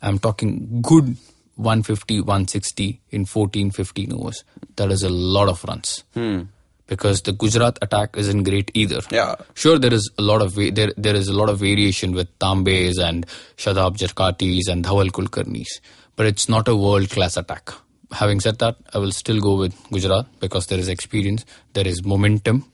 [0.00, 1.16] I'm talking good
[1.56, 4.44] 150, 160 in 14, 15 overs.
[4.76, 6.04] That is a lot of runs.
[6.14, 6.42] Hmm.
[6.86, 9.00] Because the Gujarat attack isn't great either.
[9.10, 9.36] Yeah.
[9.54, 12.28] Sure, there is a lot of va- there there is a lot of variation with
[12.38, 13.26] Tambes and
[13.56, 15.68] Shadab Jakatis and Dhawal Kulkarnis,
[16.16, 17.70] but it's not a world class attack.
[18.12, 22.04] Having said that, I will still go with Gujarat because there is experience, there is
[22.04, 22.64] momentum,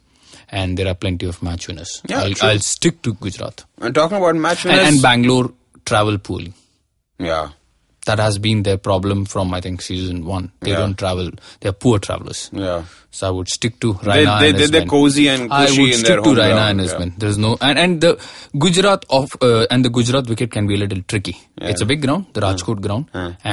[0.51, 2.03] and there are plenty of match winners.
[2.09, 2.34] Yeah, I'll.
[2.43, 5.53] I'll stick to Gujarat And talking about match winners, and Bangalore
[5.84, 6.43] travel pool.
[7.18, 7.51] yeah,
[8.09, 10.44] That has been their problem from I think season one.
[10.61, 10.78] They Yeah.
[10.82, 11.30] don't travel.
[11.61, 12.48] They're poor travelers.
[12.52, 12.82] yeah.
[13.18, 15.92] So I would stick to Raina they- and they- they're cozy and I cushy would
[15.94, 16.86] in stick their to Raina and yeah.
[16.88, 17.12] Isman.
[17.22, 18.11] There's no and and the
[18.64, 21.34] Gujarat of uh, and the Gujarat wicket can be a little tricky.
[21.72, 23.06] It's a big ground, the Rajkot ground,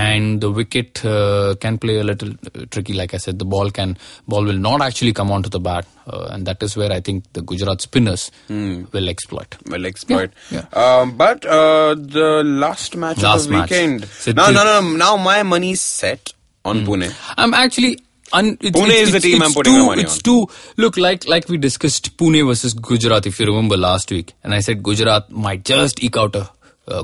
[0.06, 2.34] and the wicket uh, can play a little
[2.78, 2.94] tricky.
[3.02, 3.98] Like I said, the ball can
[4.36, 7.24] ball will not actually come onto the bat, uh, and that is where I think
[7.34, 8.84] the Gujarat spinners Hmm.
[8.92, 9.56] will exploit.
[9.68, 10.32] Will exploit.
[10.52, 13.70] Yeah, Um, but uh, the last match Last of the match.
[13.72, 14.06] weekend.
[14.08, 14.98] So no, till- no, no, no.
[14.98, 16.34] Now my money's set
[16.64, 16.92] on Hmm.
[16.92, 17.14] Pune.
[17.38, 18.00] I'm actually.
[18.34, 20.22] Un, it's, Pune it's, is the team I'm putting too, my money It's on.
[20.24, 20.48] too
[20.78, 24.62] look like like we discussed Pune versus Gujarat if you remember last week, and I
[24.62, 26.50] said Gujarat might just eke out a,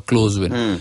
[0.02, 0.52] close win.
[0.52, 0.76] Hmm.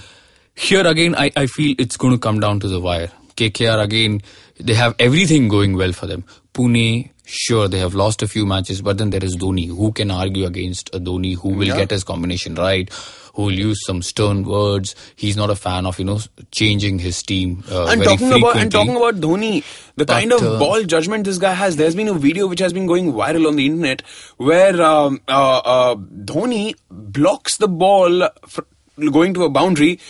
[0.54, 3.10] Here again, I, I feel it's going to come down to the wire.
[3.36, 4.22] KKR again,
[4.58, 6.24] they have everything going well for them.
[6.54, 9.68] Pune, sure, they have lost a few matches, but then there is Dhoni.
[9.68, 12.91] Who can argue against a Dhoni who will get his combination right?
[13.35, 14.97] Who will use some stern words?
[15.14, 16.18] He's not a fan of you know
[16.51, 18.62] changing his team uh, and talking about frequently.
[18.62, 19.62] and talking about Dhoni,
[19.97, 21.76] the But, kind of uh, ball judgment this guy has.
[21.76, 24.03] There's been a video which has been going viral on the internet
[24.37, 28.62] where um, uh, uh, Dhoni blocks the ball fr-
[28.99, 30.01] going to a boundary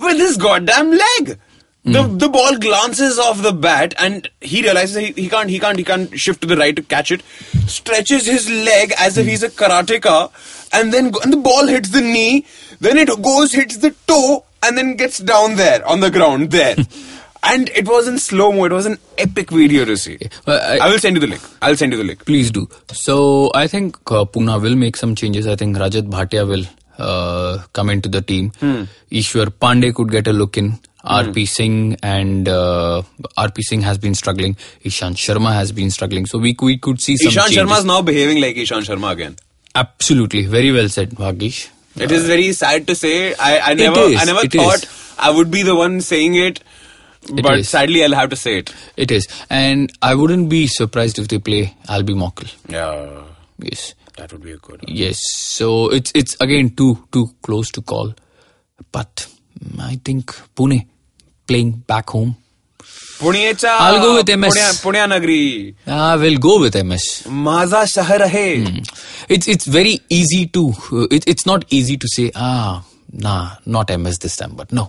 [0.00, 1.38] with his goddamn leg.
[1.86, 2.16] The, Hmm.
[2.16, 5.84] the ball glances off the bat and he realizes he, he can't he can't he
[5.84, 7.22] can't shift to the right to catch it
[7.66, 10.30] stretches his leg as if he's a karateka
[10.72, 12.46] and then go, and the ball hits the knee
[12.80, 16.74] then it goes hits the toe and then gets down there on the ground there
[17.42, 20.16] and it was in slow mo it was an epic video to see
[20.46, 22.66] Well, I- I will send you the link I'll send you the link Please do.
[22.94, 25.46] So I think uh, Pune will make some changes.
[25.46, 26.64] I think Rajat Bhatia will
[26.98, 28.50] uh, come into the team.
[28.60, 28.84] Hmm.
[29.10, 30.78] Ishwar Pandey could get a look in.
[31.04, 33.02] RP Singh and uh,
[33.36, 34.54] RP Singh has been struggling.
[34.84, 36.24] Ishant Sharma has been struggling.
[36.24, 37.58] So we we could see some Ishan changes.
[37.58, 39.36] Sharma is now behaving like Ishant Sharma again
[39.74, 41.68] Absolutely, very well said, Bhagish.
[41.96, 43.34] It is very sad to say.
[43.34, 45.14] I, I never, is, I never thought is.
[45.18, 46.60] I would be the one saying it,
[47.30, 47.68] but is.
[47.68, 48.74] sadly, I'll have to say it.
[48.96, 52.52] It is, and I wouldn't be surprised if they play Albie Morkel.
[52.68, 53.24] Yeah,
[53.58, 53.94] Yes.
[54.17, 54.83] that would be a good.
[54.87, 55.17] Yes,
[55.57, 58.13] so it's it's again too too close to call,
[58.91, 59.27] but
[59.63, 60.85] mm, I think Pune
[61.47, 62.35] playing back home.
[63.19, 64.49] पुणेचा I'll go with MS.
[64.53, 67.05] पुण्या पुण्यानगरी I will go with MS.
[67.47, 68.47] माझा शहर आहे
[69.35, 70.61] It's it's very easy to
[70.91, 72.83] uh, it, it's not easy to say ah
[73.25, 73.41] nah
[73.75, 74.85] not MS this time but no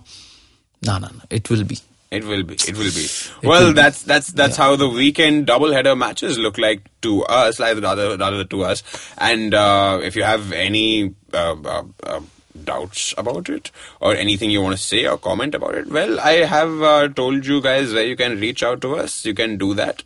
[0.89, 1.79] no no no it will be
[2.16, 2.54] it will be.
[2.56, 3.08] It will be.
[3.48, 8.18] well, that's that's that's how the weekend doubleheader matches look like to us, like rather
[8.18, 8.84] rather to us.
[9.18, 12.22] And uh, if you have any uh, uh, uh,
[12.64, 16.46] doubts about it or anything you want to say or comment about it, well, I
[16.46, 19.26] have uh, told you guys where you can reach out to us.
[19.26, 20.04] You can do that.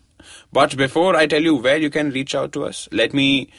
[0.52, 3.50] But before I tell you where you can reach out to us, let me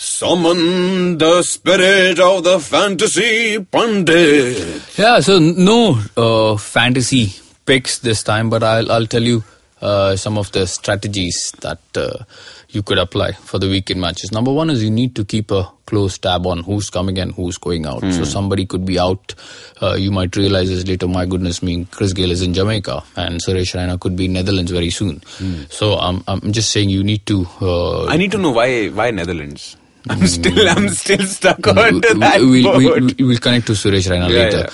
[0.00, 4.82] summon the spirit of the fantasy pundit.
[4.98, 7.34] Yeah, so no uh, fantasy
[7.70, 9.44] picks this time, but I'll I'll tell you
[9.80, 12.24] uh, some of the strategies that uh,
[12.70, 14.32] you could apply for the weekend matches.
[14.32, 17.58] Number one is you need to keep a close tab on who's coming and who's
[17.58, 18.00] going out.
[18.12, 19.34] So somebody could be out.
[19.80, 21.06] Uh, you might realize this later.
[21.08, 24.72] My goodness me, Chris Gayle is in Jamaica, and Suresh Raina could be in Netherlands
[24.72, 25.22] very soon.
[25.70, 27.46] So I'm I'm just saying you need to.
[27.60, 29.76] Uh, I need to know why why Netherlands.
[30.08, 33.14] I'm still I'm still stuck on we, that we, we, boat.
[33.18, 34.58] we, will connect to Suresh Raina Yeah, later.
[34.58, 34.70] yeah.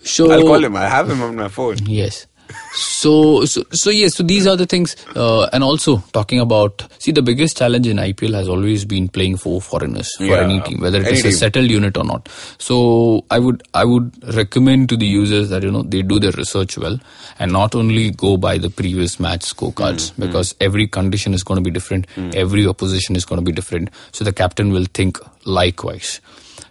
[0.00, 0.76] So I'll call him.
[0.76, 1.76] I have him on my phone.
[1.84, 2.26] Yes.
[2.72, 4.14] So, so, so yes.
[4.14, 6.84] So these are the things, uh, and also talking about.
[6.98, 10.40] See, the biggest challenge in IPL has always been playing for foreigners for Yeah.
[10.42, 12.28] any team, whether it is is a settled unit or not.
[12.58, 16.32] So, I would, I would recommend to the users that you know they do their
[16.32, 16.98] research well,
[17.38, 21.56] and not only go by the previous match scorecards Hmm, because every condition is going
[21.62, 23.90] to be different, every opposition is going to be different.
[24.12, 26.20] So the captain will think likewise.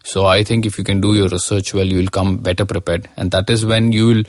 [0.03, 3.09] So I think if you can do your research well, you will come better prepared,
[3.17, 4.23] and that is when you will,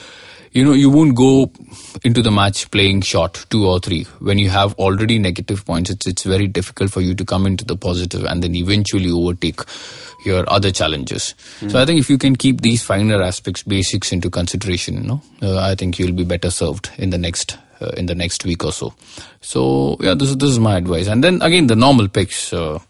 [0.52, 1.50] you know, you won't go
[2.04, 4.04] into the match playing short two or three.
[4.20, 7.64] When you have already negative points, it's it's very difficult for you to come into
[7.64, 9.60] the positive and then eventually overtake
[10.24, 11.34] your other challenges.
[11.68, 15.22] So I think if you can keep these finer aspects, basics into consideration, you know,
[15.42, 17.58] uh, I think you'll be better served in the next.
[17.80, 18.92] Uh, in the next week or so,
[19.40, 21.06] so yeah, this is this is my advice.
[21.06, 22.52] And then again, the normal picks.
[22.52, 22.80] Uh,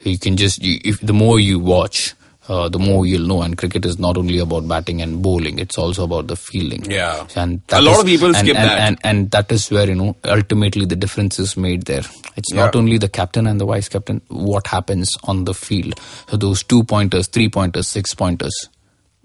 [0.00, 2.14] you can just you, if the more you watch
[2.48, 5.78] uh, the more you'll know and cricket is not only about batting and bowling it's
[5.78, 6.84] also about the fielding.
[6.90, 7.26] Yeah.
[7.36, 8.78] and A lot is- of people and, skip and, that.
[8.80, 12.02] and, and that is where you know ultimately the difference is made there.
[12.36, 15.98] It's not only the captain and the vice captain what happens on the field.
[16.28, 18.68] So those two pointers three pointers six pointers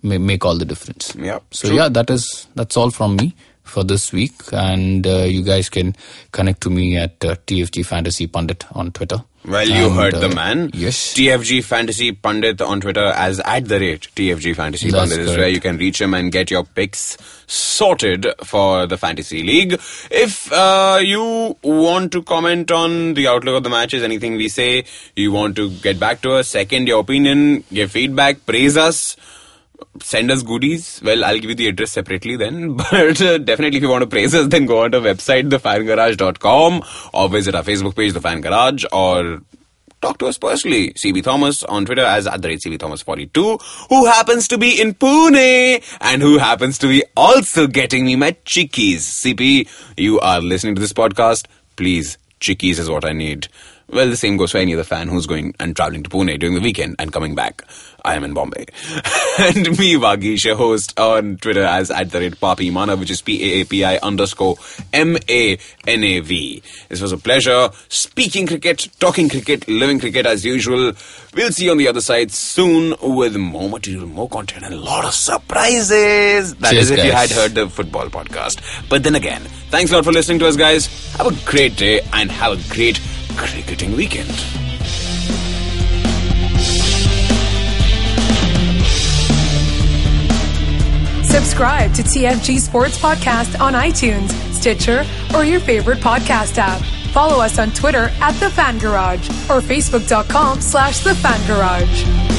[0.01, 1.13] may make all the difference.
[1.15, 1.77] Yep, so true.
[1.77, 3.35] yeah that is that's all from me
[3.69, 5.95] for this week and uh, you guys can
[6.31, 10.29] connect to me at uh, tfg fantasy pundit on twitter Well, you And, heard the
[10.29, 10.69] uh, man.
[10.73, 11.13] Yes.
[11.15, 15.47] TFG Fantasy Pundit on Twitter as at the rate TFG Fantasy That's Pundit is where
[15.47, 17.15] you can reach him and get your picks
[17.47, 19.73] sorted for the Fantasy League.
[20.11, 24.83] If uh, you want to comment on the outlook of the matches, anything we say,
[25.15, 29.15] you want to get back to us, second your opinion, give feedback, praise us,
[30.01, 31.01] send us goodies.
[31.03, 32.73] Well, I'll give you the address separately then.
[32.91, 35.49] But uh, definitely, if you want to praise us, then go on to our website,
[35.49, 36.83] thefangarage.com,
[37.13, 39.41] or visit our Facebook page, The Fan Garage, or
[40.01, 40.91] talk to us personally.
[40.93, 43.57] CB Thomas on Twitter as at the CB Thomas 42,
[43.89, 48.31] who happens to be in Pune and who happens to be also getting me my
[48.45, 48.99] chickies.
[49.23, 49.67] CP,
[49.97, 51.47] you are listening to this podcast.
[51.75, 53.47] Please, chickies is what I need.
[53.91, 56.55] Well, the same goes for any other fan who's going and traveling to Pune during
[56.55, 57.63] the weekend and coming back.
[58.05, 58.65] I am in Bombay.
[59.39, 63.21] and me, Vagish, your host on Twitter as at the rate Papi Mana, which is
[63.21, 64.55] P-A-A-P-I underscore
[64.93, 66.63] M-A-N-A-V.
[66.87, 70.93] This was a pleasure speaking cricket, talking cricket, living cricket as usual.
[71.35, 74.79] We'll see you on the other side soon with more material, more content, and a
[74.79, 76.55] lot of surprises.
[76.55, 78.61] That is Cheers, if you had heard the football podcast.
[78.87, 80.87] But then again, thanks a lot for listening to us, guys.
[81.17, 82.99] Have a great day and have a great
[83.35, 84.29] cricketing weekend.
[91.23, 95.05] Subscribe to TFG Sports Podcast on iTunes, Stitcher,
[95.35, 96.81] or your favorite podcast app.
[97.11, 102.38] Follow us on Twitter at The Fan Garage or Facebook.com slash The Fan Garage.